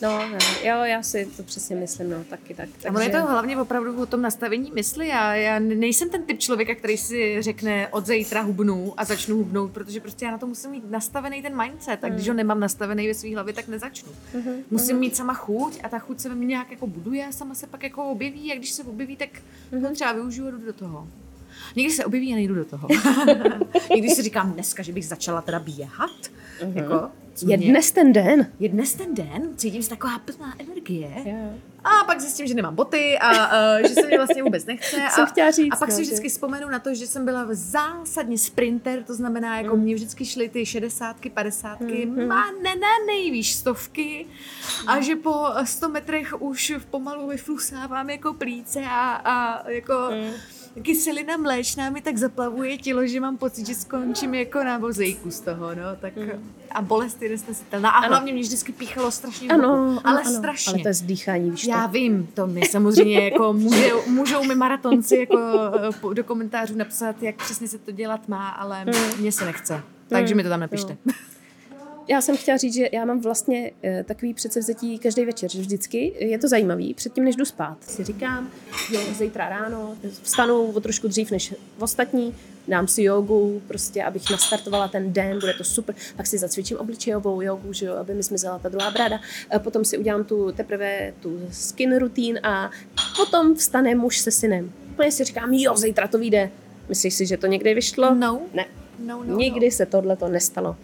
No, 0.01 0.29
no, 0.29 0.37
jo, 0.63 0.83
já 0.83 1.03
si 1.03 1.25
to 1.37 1.43
přesně 1.43 1.75
myslím, 1.75 2.09
no, 2.09 2.23
taky 2.23 2.53
tak. 2.53 2.69
A 2.87 2.89
ono 2.89 2.99
je 2.99 3.09
to 3.09 3.21
hlavně 3.21 3.57
opravdu 3.57 4.01
o 4.01 4.05
tom 4.05 4.21
nastavení 4.21 4.71
mysli. 4.71 5.07
Já, 5.07 5.35
já 5.35 5.59
nejsem 5.59 6.09
ten 6.09 6.23
typ 6.23 6.39
člověka, 6.39 6.75
který 6.75 6.97
si 6.97 7.41
řekne 7.41 7.87
od 7.87 8.07
zítra 8.07 8.41
hubnu 8.41 8.93
a 8.97 9.05
začnu 9.05 9.37
hubnout, 9.37 9.71
protože 9.71 9.99
prostě 9.99 10.25
já 10.25 10.31
na 10.31 10.37
to 10.37 10.47
musím 10.47 10.71
mít 10.71 10.89
nastavený 10.89 11.41
ten 11.41 11.61
mindset. 11.61 12.03
A 12.03 12.09
když 12.09 12.27
ho 12.27 12.33
nemám 12.33 12.59
nastavený 12.59 13.07
ve 13.07 13.13
své 13.13 13.33
hlavě, 13.33 13.53
tak 13.53 13.67
nezačnu. 13.67 14.11
Musím 14.71 14.97
mít 14.97 15.15
sama 15.15 15.33
chuť 15.33 15.79
a 15.83 15.89
ta 15.89 15.99
chuť 15.99 16.19
se 16.19 16.29
ve 16.29 16.35
mně 16.35 16.47
nějak 16.47 16.71
jako 16.71 16.87
buduje 16.87 17.25
a 17.27 17.31
sama 17.31 17.55
se 17.55 17.67
pak 17.67 17.83
jako 17.83 18.03
objeví 18.03 18.51
a 18.51 18.55
když 18.55 18.71
se 18.71 18.83
objeví, 18.83 19.15
tak 19.15 19.29
ho 19.81 19.93
třeba 19.93 20.13
využiju 20.13 20.47
a 20.47 20.51
jdu 20.51 20.65
do 20.65 20.73
toho. 20.73 21.07
Někdy 21.75 21.93
se 21.93 22.05
objeví 22.05 22.31
a 22.31 22.35
nejdu 22.35 22.55
do 22.55 22.65
toho. 22.65 22.87
Někdy 23.95 24.09
si 24.09 24.21
říkám 24.21 24.53
dneska, 24.53 24.83
že 24.83 24.93
bych 24.93 25.07
začala 25.07 25.41
teda 25.41 25.59
běhat. 25.59 26.11
Jako, 26.73 27.09
co 27.45 27.51
Je 27.51 27.57
mě- 27.57 27.69
dnes 27.69 27.91
ten 27.91 28.13
den. 28.13 28.51
je 28.59 28.69
dnes 28.69 28.93
ten 28.93 29.15
den, 29.15 29.49
cítím 29.55 29.83
se 29.83 29.89
taková 29.89 30.19
plná 30.19 30.53
energie. 30.59 31.11
Jo. 31.25 31.53
A 31.83 32.03
pak 32.05 32.19
zjistím, 32.21 32.47
že 32.47 32.53
nemám 32.53 32.75
boty 32.75 33.17
a 33.19 33.31
uh, 33.47 33.81
že 33.87 33.93
se 33.93 34.07
mě 34.07 34.17
vlastně 34.17 34.43
vůbec 34.43 34.65
nechce. 34.65 34.97
A, 35.21 35.25
chtěla 35.25 35.51
říct, 35.51 35.73
a 35.73 35.75
pak 35.75 35.89
no, 35.89 35.95
si 35.95 36.01
vždycky 36.01 36.29
vzpomenu 36.29 36.69
na 36.69 36.79
to, 36.79 36.93
že 36.95 37.07
jsem 37.07 37.25
byla 37.25 37.47
zásadně 37.51 38.37
sprinter, 38.37 39.03
to 39.03 39.13
znamená, 39.13 39.57
jako 39.59 39.75
Mm. 39.75 39.81
mě 39.83 39.95
vždycky 39.95 40.25
šly 40.25 40.49
ty 40.49 40.65
šedesátky, 40.65 41.29
padesátky, 41.29 42.07
Mm-hmm. 42.07 42.27
má 42.27 42.45
ne 42.63 42.75
na 42.75 42.87
nejvýš 43.07 43.53
stovky 43.53 44.25
a 44.87 44.99
že 45.01 45.15
po 45.15 45.45
100 45.63 45.89
metrech 45.89 46.41
už 46.41 46.73
pomalu 46.89 47.27
vyflusávám 47.27 48.09
jako 48.09 48.33
plíce 48.33 48.81
a, 48.89 49.11
a 49.25 49.69
jako 49.69 49.93
Mm. 50.11 50.31
Kyselina 50.81 51.37
mléčná 51.37 51.89
mi 51.89 52.01
tak 52.01 52.17
zaplavuje 52.17 52.77
tělo, 52.77 53.07
že 53.07 53.19
mám 53.19 53.37
pocit, 53.37 53.67
že 53.67 53.75
skončím 53.75 54.33
jako 54.33 54.63
na 54.63 54.77
vozejku 54.77 55.31
z 55.31 55.39
toho, 55.39 55.75
no, 55.75 55.83
tak 56.01 56.13
a 56.71 56.81
bolest 56.81 57.21
je 57.21 57.29
nesnesitelná 57.29 57.89
a 57.89 57.99
Mm. 57.99 58.05
Ano. 58.05 58.15
hlavně 58.15 58.33
mě 58.33 58.41
vždycky 58.41 58.71
píchalo 58.71 59.11
strašně 59.11 59.49
Ano, 59.49 59.73
ano, 59.73 60.01
ale 60.03 60.21
ano. 60.21 60.31
strašně. 60.31 60.73
Ale 60.73 60.81
to 60.81 60.87
je 60.87 60.93
zdýchání, 60.93 61.51
víš 61.51 61.63
Já 61.65 61.87
to. 61.87 61.93
vím, 61.93 62.27
to 62.33 62.47
mi 62.47 62.61
samozřejmě 62.65 63.23
jako 63.29 63.53
můžou, 63.63 64.01
můžou 64.07 64.43
mi 64.43 64.55
maratonci 64.55 65.15
jako 65.17 65.37
eh, 66.11 66.13
do 66.13 66.23
komentářů 66.23 66.77
napsat, 66.77 67.23
jak 67.23 67.35
přesně 67.35 67.67
se 67.67 67.77
to 67.77 67.91
dělat 67.91 68.27
má, 68.27 68.49
ale 68.49 68.85
mně 69.19 69.31
se 69.31 69.45
nechce. 69.45 69.83
Takže 70.07 70.35
mi 70.35 70.43
to 70.43 70.49
tam 70.49 70.59
napište. 70.59 70.97
Já 72.11 72.21
jsem 72.21 72.37
chtěla 72.37 72.57
říct, 72.57 72.73
že 72.73 72.89
já 72.91 73.05
mám 73.05 73.21
vlastně 73.21 73.71
eh, 73.83 74.03
takový 74.03 74.33
předsevzetí 74.33 74.99
každý 74.99 75.25
večer, 75.25 75.51
že 75.51 75.59
vždycky 75.59 76.13
je 76.19 76.37
to 76.37 76.47
zajímavý. 76.47 76.93
Předtím, 76.93 77.23
než 77.23 77.35
jdu 77.35 77.45
spát, 77.45 77.77
si 77.83 78.03
říkám, 78.03 78.49
jo, 78.91 79.01
zítra 79.17 79.49
ráno 79.49 79.97
vstanu 80.21 80.71
o 80.71 80.79
trošku 80.79 81.07
dřív 81.07 81.31
než 81.31 81.53
ostatní, 81.79 82.35
dám 82.67 82.87
si 82.87 83.03
jogu, 83.03 83.61
prostě, 83.67 84.03
abych 84.03 84.29
nastartovala 84.31 84.87
ten 84.87 85.13
den, 85.13 85.39
bude 85.39 85.53
to 85.53 85.63
super. 85.63 85.95
Pak 86.15 86.27
si 86.27 86.37
zacvičím 86.37 86.77
obličejovou 86.77 87.41
jogu, 87.41 87.73
že 87.73 87.85
jo, 87.85 87.95
aby 87.95 88.13
mi 88.13 88.23
zmizela 88.23 88.59
ta 88.59 88.69
druhá 88.69 88.91
bráda. 88.91 89.19
A 89.55 89.59
potom 89.59 89.85
si 89.85 89.97
udělám 89.97 90.23
tu 90.23 90.51
teprve 90.51 91.13
tu 91.19 91.47
skin 91.51 91.97
rutín 91.97 92.39
a 92.43 92.71
potom 93.17 93.55
vstane 93.55 93.95
muž 93.95 94.17
se 94.17 94.31
synem. 94.31 94.71
Úplně 94.91 95.11
si 95.11 95.23
říkám, 95.23 95.53
jo, 95.53 95.77
zítra 95.77 96.07
to 96.07 96.17
vyjde. 96.17 96.51
Myslíš 96.89 97.13
si, 97.13 97.25
že 97.25 97.37
to 97.37 97.47
někdy 97.47 97.73
vyšlo? 97.73 98.15
No. 98.15 98.41
Ne, 98.53 98.65
No, 99.05 99.23
no, 99.23 99.35
nikdy 99.35 99.71
se 99.71 99.85
tohle 99.85 100.15
to 100.15 100.27
nestalo. 100.27 100.75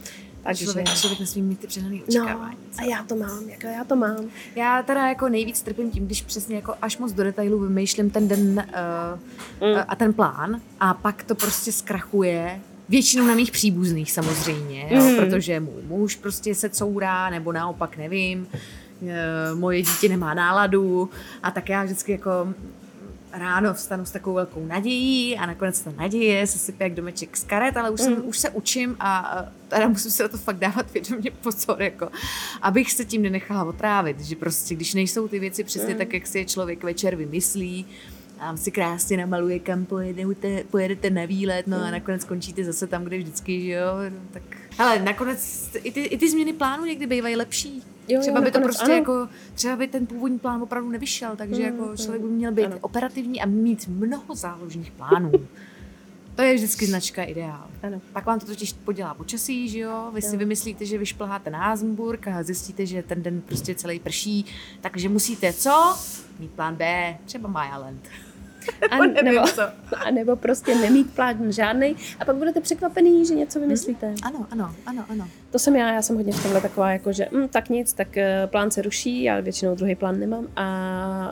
Takže... 0.47 0.65
Člověk, 0.65 0.93
člověk 0.93 1.19
nesmí 1.19 1.41
mít 1.41 1.59
ty 1.59 1.67
přehnané 1.67 1.95
No, 1.95 2.01
očekávání. 2.07 2.57
a 2.77 2.83
já 2.83 3.03
to 3.03 3.15
mám, 3.15 3.49
jako 3.49 3.67
já 3.67 3.83
to 3.83 3.95
mám. 3.95 4.17
Já 4.55 4.83
teda 4.83 5.07
jako 5.07 5.29
nejvíc 5.29 5.61
trpím 5.61 5.91
tím, 5.91 6.05
když 6.05 6.21
přesně 6.21 6.55
jako 6.55 6.73
až 6.81 6.97
moc 6.97 7.11
do 7.11 7.23
detailu 7.23 7.59
vymýšlím 7.59 8.09
ten 8.09 8.27
den 8.27 8.65
uh, 9.61 9.67
mm. 9.69 9.77
a 9.87 9.95
ten 9.95 10.13
plán 10.13 10.61
a 10.79 10.93
pak 10.93 11.23
to 11.23 11.35
prostě 11.35 11.71
zkrachuje 11.71 12.59
Většinou 12.89 13.25
na 13.27 13.35
mých 13.35 13.51
příbuzných 13.51 14.11
samozřejmě, 14.11 14.87
jo, 14.91 15.01
Mm. 15.03 15.15
protože 15.15 15.59
můj 15.59 15.81
muž 15.87 16.15
prostě 16.15 16.55
se 16.55 16.69
courá, 16.69 17.29
nebo 17.29 17.51
naopak 17.51 17.97
nevím, 17.97 18.47
e, 19.07 19.55
moje 19.55 19.81
dítě 19.81 20.09
nemá 20.09 20.33
náladu 20.33 21.09
a 21.43 21.51
tak 21.51 21.69
já 21.69 21.83
vždycky 21.83 22.11
jako 22.11 22.53
ráno 23.37 23.73
vstanu 23.73 24.05
s 24.05 24.11
takovou 24.11 24.35
velkou 24.35 24.65
nadějí 24.65 25.37
a 25.37 25.45
nakonec 25.45 25.81
ta 25.81 25.91
naděje 25.97 26.47
se 26.47 26.59
sype 26.59 26.83
jak 26.83 26.93
domeček 26.93 27.37
z 27.37 27.43
karet, 27.43 27.77
ale 27.77 27.89
už, 27.89 28.01
jsem, 28.01 28.25
už 28.25 28.37
se 28.37 28.49
učím 28.49 28.95
a 28.99 29.43
teda 29.67 29.87
musím 29.87 30.11
se 30.11 30.23
na 30.23 30.29
to 30.29 30.37
fakt 30.37 30.59
dávat 30.59 30.93
vědomě 30.93 31.31
pozor, 31.31 31.81
jako, 31.81 32.09
abych 32.61 32.91
se 32.91 33.05
tím 33.05 33.21
nenechala 33.21 33.63
otrávit, 33.63 34.19
že 34.19 34.35
prostě 34.35 34.75
když 34.75 34.93
nejsou 34.93 35.27
ty 35.27 35.39
věci 35.39 35.63
přesně 35.63 35.95
tak, 35.95 36.13
jak 36.13 36.27
si 36.27 36.37
je 36.37 36.45
člověk 36.45 36.83
večer 36.83 37.15
vymyslí, 37.15 37.85
Tam 38.39 38.57
si 38.57 38.71
krásně 38.71 39.17
namaluje, 39.17 39.59
kam 39.59 39.85
pojedete, 39.85 40.63
pojedete 40.63 41.09
na 41.09 41.25
výlet, 41.25 41.67
no 41.67 41.77
a 41.77 41.91
nakonec 41.91 42.21
skončíte 42.21 42.63
zase 42.63 42.87
tam, 42.87 43.03
kde 43.03 43.17
vždycky, 43.17 43.61
že 43.61 43.71
jo, 43.71 43.85
no, 44.09 44.19
tak... 44.31 44.43
Ale 44.79 44.99
nakonec 44.99 45.69
i 45.83 45.91
ty, 45.91 46.01
i 46.01 46.17
ty 46.17 46.29
změny 46.29 46.53
plánu 46.53 46.85
někdy 46.85 47.07
bývají 47.07 47.35
lepší. 47.35 47.83
Jo, 48.07 48.21
třeba 48.21 48.39
jo, 48.39 48.45
by 48.45 48.51
to 48.51 48.59
prostě 48.59 48.85
ano. 48.85 48.93
jako, 48.93 49.27
třeba 49.53 49.75
by 49.75 49.87
ten 49.87 50.07
původní 50.07 50.39
plán 50.39 50.61
opravdu 50.61 50.89
nevyšel, 50.89 51.35
takže 51.35 51.63
jako 51.63 51.97
člověk 51.97 52.21
by 52.21 52.27
měl 52.27 52.51
být 52.51 52.65
ano. 52.65 52.77
operativní 52.81 53.41
a 53.41 53.45
mít 53.45 53.87
mnoho 53.87 54.35
záložních 54.35 54.91
plánů. 54.91 55.31
To 56.35 56.43
je 56.43 56.55
vždycky 56.55 56.85
značka 56.85 57.23
ideál. 57.23 57.67
Ano. 57.83 58.01
Pak 58.13 58.25
vám 58.25 58.39
to 58.39 58.45
totiž 58.45 58.73
podělá 58.73 59.13
počasí, 59.13 59.69
že 59.69 59.79
jo? 59.79 60.11
Vy 60.13 60.21
si 60.21 60.37
vymyslíte, 60.37 60.85
že 60.85 60.97
vyšplháte 60.97 61.49
na 61.49 61.59
Hazmburg 61.59 62.27
a 62.27 62.43
zjistíte, 62.43 62.85
že 62.85 63.03
ten 63.03 63.23
den 63.23 63.41
prostě 63.41 63.75
celý 63.75 63.99
prší, 63.99 64.45
takže 64.81 65.09
musíte 65.09 65.53
co? 65.53 65.97
Mít 66.39 66.51
plán 66.51 66.75
B, 66.75 67.17
třeba 67.25 67.49
Mayaland. 67.49 68.07
A, 68.91 68.97
nebo, 69.23 69.47
co. 69.47 69.61
a 70.05 70.11
nebo 70.11 70.35
prostě 70.35 70.75
nemít 70.75 71.13
plán 71.15 71.51
žádný 71.51 71.95
a 72.19 72.25
pak 72.25 72.35
budete 72.35 72.61
překvapený, 72.61 73.25
že 73.25 73.35
něco 73.35 73.59
vymyslíte. 73.59 74.13
Ano, 74.23 74.47
ano, 74.51 74.75
ano, 74.85 75.05
ano. 75.09 75.27
To 75.51 75.59
jsem 75.59 75.75
já, 75.75 75.93
já 75.93 76.01
jsem 76.01 76.15
hodně 76.15 76.33
v 76.33 76.43
tomhle 76.43 76.61
taková, 76.61 76.91
jako 76.91 77.11
že 77.11 77.27
hm, 77.31 77.47
tak 77.47 77.69
nic, 77.69 77.93
tak 77.93 78.17
eh, 78.17 78.47
plán 78.47 78.71
se 78.71 78.81
ruší, 78.81 79.23
já 79.23 79.39
většinou 79.39 79.75
druhý 79.75 79.95
plán 79.95 80.19
nemám 80.19 80.47
a, 80.55 80.65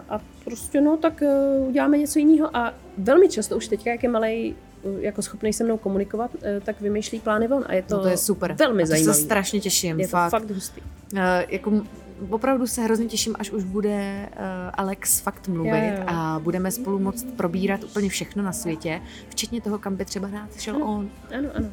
a 0.09 0.21
prostě 0.43 0.81
no, 0.81 0.97
tak 0.97 1.21
eh, 1.21 1.59
uděláme 1.67 1.97
něco 1.97 2.19
jiného 2.19 2.57
a 2.57 2.73
velmi 2.97 3.29
často 3.29 3.57
už 3.57 3.67
teďka, 3.67 3.91
jak 3.91 4.03
je 4.03 4.09
malej, 4.09 4.55
eh, 4.85 4.87
jako 5.01 5.21
schopný 5.21 5.53
se 5.53 5.63
mnou 5.63 5.77
komunikovat, 5.77 6.31
tak 6.63 6.81
vymýšlí 6.81 7.19
plány 7.19 7.47
on 7.47 7.63
a 7.67 7.73
je 7.73 7.81
to, 7.81 7.95
No 7.97 8.01
to 8.03 8.07
je 8.07 8.17
super. 8.17 8.53
velmi 8.59 8.83
A 8.83 8.85
to 8.85 8.89
zajímavé. 8.89 9.17
se 9.17 9.21
strašně 9.23 9.59
těším, 9.59 9.99
je 9.99 10.07
to 10.07 10.11
fakt. 10.11 10.31
fakt 10.31 10.51
hustý. 10.51 10.81
Eh, 11.17 11.45
jako 11.49 11.71
opravdu 12.29 12.67
se 12.67 12.81
hrozně 12.81 13.05
těším, 13.05 13.35
až 13.39 13.51
už 13.51 13.63
bude 13.63 14.29
uh, 14.31 14.39
Alex 14.73 15.19
fakt 15.19 15.47
mluvit 15.47 15.69
Jo, 15.69 15.75
jo, 15.91 15.97
jo. 15.97 16.03
a 16.07 16.39
budeme 16.43 16.71
spolu 16.71 16.99
moct 16.99 17.27
probírat 17.37 17.83
úplně 17.83 18.09
všechno 18.09 18.43
na 18.43 18.51
světě, 18.51 19.01
včetně 19.29 19.61
toho, 19.61 19.79
kam 19.79 19.95
by 19.95 20.05
třeba 20.05 20.29
rád 20.29 20.59
šel 20.61 20.75
Ano. 20.75 20.85
on. 20.85 21.09
Ano, 21.39 21.49
ano. 21.55 21.67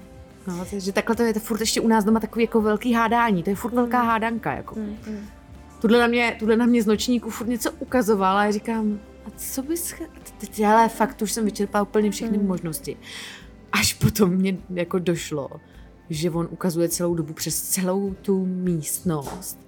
No, 0.47 0.65
takže 0.71 0.93
takhle 0.93 1.17
to 1.17 1.23
je 1.23 1.35
to 1.35 1.41
furt 1.41 1.61
ještě 1.61 1.81
u 1.81 1.89
nás 1.89 2.05
doma 2.05 2.21
takový 2.21 2.45
jako 2.45 2.61
velký 2.61 2.93
hádání, 2.93 3.43
to 3.43 3.51
je 3.51 3.57
furt 3.57 3.75
velká 3.75 4.03
hádanka. 4.03 4.53
Jako. 4.53 4.75
Mm, 4.75 4.97
mm. 5.07 5.27
Tuhle, 5.81 5.99
na 6.01 6.07
mě, 6.07 6.37
tuhle 6.39 6.57
na 6.57 6.67
mě 6.67 6.83
z 6.83 6.87
nočníku 6.87 7.31
furt 7.31 7.47
něco 7.47 7.71
ukazovala 7.79 8.41
a 8.41 8.45
já 8.45 8.51
říkám, 8.53 9.01
a 9.27 9.29
co 9.37 9.63
bys... 9.63 9.95
Teď, 10.39 10.65
ale 10.65 10.89
fakt 10.89 11.23
už 11.23 11.33
jsem 11.33 11.45
vyčerpala 11.45 11.83
úplně 11.83 12.11
všechny 12.11 12.39
Hmm. 12.39 12.47
možnosti. 12.47 12.97
Až 13.73 13.95
potom 13.95 14.31
mě 14.31 14.57
jako 14.71 14.99
došlo, 14.99 15.49
že 16.11 16.31
on 16.31 16.49
ukazuje 16.51 16.89
celou 16.89 17.15
dobu 17.15 17.33
přes 17.33 17.63
celou 17.63 18.15
tu 18.23 18.47
místnost, 18.47 19.59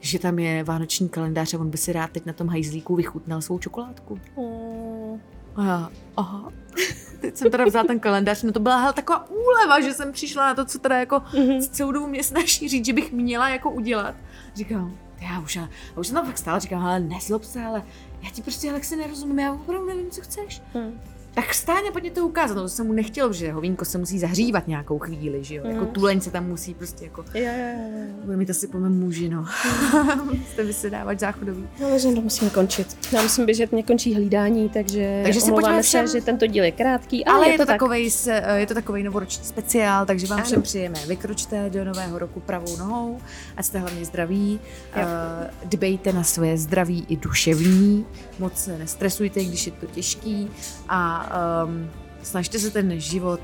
že 0.00 0.18
tam 0.18 0.38
je 0.38 0.64
vánoční 0.64 1.08
kalendář 1.08 1.54
a 1.54 1.58
on 1.58 1.70
by 1.70 1.78
si 1.78 1.92
rád 1.92 2.10
teď 2.10 2.26
na 2.26 2.32
tom 2.32 2.48
hajzlíku 2.48 2.96
vychutnal 2.96 3.40
svou 3.42 3.58
čokoládku. 3.58 4.18
Oh. 4.34 5.18
A 5.56 5.64
já, 5.64 5.90
aha. 6.16 6.52
Teď 7.20 7.36
jsem 7.36 7.50
teda 7.50 7.64
vzala 7.64 7.84
ten 7.86 8.00
kalendář, 8.00 8.42
no 8.42 8.52
to 8.52 8.60
byla 8.60 8.76
hele, 8.76 8.92
taková 8.92 9.28
úleva, 9.30 9.80
že 9.80 9.94
jsem 9.94 10.12
přišla 10.12 10.46
na 10.46 10.54
to, 10.54 10.64
co 10.64 10.78
teda 10.78 10.96
jako 10.98 11.22
Mhm. 11.34 11.60
celou 11.60 11.92
dobu 11.92 12.06
mě 12.06 12.22
snaží 12.24 12.68
říct, 12.68 12.86
že 12.86 12.92
bych 12.92 13.12
měla 13.12 13.48
jako 13.48 13.70
udělat. 13.70 14.14
Říkám, 14.54 14.96
já 15.20 15.40
už, 15.40 15.56
já 15.56 15.68
už 15.96 16.06
jsem 16.06 16.14
tam 16.16 16.26
fakt 16.26 16.38
stála, 16.38 16.58
říkám, 16.58 16.82
ale 16.84 17.00
nezlob 17.00 17.44
se, 17.44 17.64
ale 17.64 17.82
já 18.22 18.30
ti 18.30 18.42
prostě 18.42 18.70
Alexi 18.70 18.96
nerozumím, 18.96 19.38
já 19.38 19.52
opravdu 19.52 19.86
nevím, 19.88 20.10
co 20.10 20.20
chceš. 20.20 20.62
Hm. 20.74 21.00
Tak 21.34 21.54
stáň 21.54 21.82
a 21.88 21.92
pojď 21.92 22.12
to 22.12 22.26
ukázat, 22.26 22.54
no 22.54 22.62
to 22.62 22.68
jsem 22.68 22.86
mu 22.86 22.92
nechtěl, 22.92 23.28
protože 23.28 23.52
hovínko 23.52 23.84
se 23.84 23.98
musí 23.98 24.18
zahřívat 24.18 24.68
nějakou 24.68 24.98
chvíli, 24.98 25.44
že 25.44 25.54
jo, 25.54 25.62
jako 25.66 25.84
Mhm. 25.84 25.86
tuleň 25.92 26.20
se 26.20 26.30
tam 26.30 26.46
musí 26.48 26.74
prostě 26.74 27.04
jako, 27.04 27.24
Jo, 27.34 27.44
jo, 27.44 27.52
jo. 27.74 28.06
bude 28.24 28.36
mít 28.36 28.50
asi 28.50 28.66
po 28.66 28.78
mém 28.78 28.98
muži, 29.00 29.28
no. 29.28 29.44
Jste 30.52 30.64
vysedávat 30.64 31.20
záchodový. 31.20 31.68
No, 31.80 31.98
že 31.98 32.08
to 32.08 32.20
musíme 32.20 32.50
končit. 32.50 32.96
Já 33.12 33.22
musím 33.22 33.46
běžet, 33.46 33.72
mě 33.72 33.82
končí 33.82 34.14
hlídání, 34.14 34.68
takže, 34.68 35.20
Takže 35.24 35.40
si 35.40 35.50
pojďme 35.52 35.82
se, 35.82 35.88
všem- 35.88 36.06
že 36.12 36.20
tento 36.20 36.46
díl 36.46 36.64
je 36.64 36.72
krátký, 36.72 37.24
ale, 37.24 37.36
Ale 37.36 37.46
je, 37.48 37.52
je 37.52 37.58
to, 37.58 37.66
tak. 37.66 37.74
takovej, 37.74 38.10
se- 38.10 38.42
je 38.56 38.66
to 38.66 38.74
takový 38.74 39.02
novoroční 39.02 39.44
speciál, 39.44 40.06
takže 40.06 40.26
vám 40.26 40.38
Ano. 40.38 40.46
všem 40.46 40.62
přejeme. 40.62 40.98
Vykročte 41.08 41.70
do 41.70 41.84
nového 41.84 42.18
roku 42.18 42.40
pravou 42.40 42.76
nohou, 42.76 43.18
ať 43.56 43.64
jste 43.64 43.78
hlavně 43.78 44.04
zdraví. 44.04 44.60
Jo. 44.96 45.02
Uh, 45.02 45.68
dbejte 45.70 46.12
na 46.12 46.22
své 46.24 46.56
zdraví 46.58 47.06
i 47.08 47.16
duševní, 47.16 48.06
moc 48.40 48.56
se 48.56 48.78
nestresujte, 48.78 49.44
když 49.44 49.66
je 49.66 49.72
to 49.72 49.86
těžký 49.86 50.50
a 50.88 51.30
um, 51.64 51.90
snažte 52.22 52.58
se 52.58 52.70
ten 52.70 53.00
život 53.00 53.40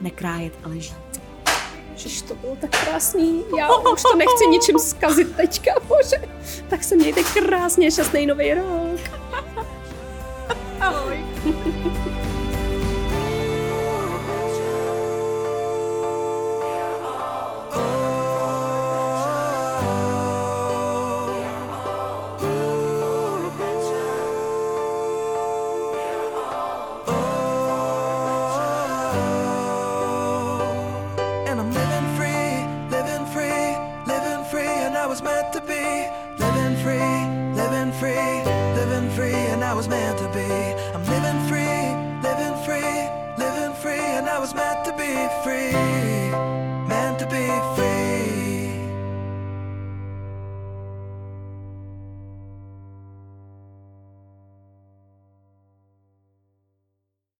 nekrájet, 0.00 0.52
ale 0.64 0.80
žít. 0.80 0.94
Ježiš, 1.92 2.22
to 2.22 2.34
bylo 2.34 2.56
tak 2.56 2.70
krásný. 2.70 3.44
Já 3.58 3.76
už 3.76 4.02
to 4.02 4.16
nechci 4.16 4.46
ničím 4.50 4.78
zkazit 4.78 5.36
teďka, 5.36 5.72
bože. 5.88 6.16
Tak 6.68 6.84
se 6.84 6.96
mějte 6.96 7.22
krásně, 7.22 7.90
šťastný 7.90 8.26
nový 8.26 8.54
rok. 8.54 9.00
Ahoj. 10.80 11.33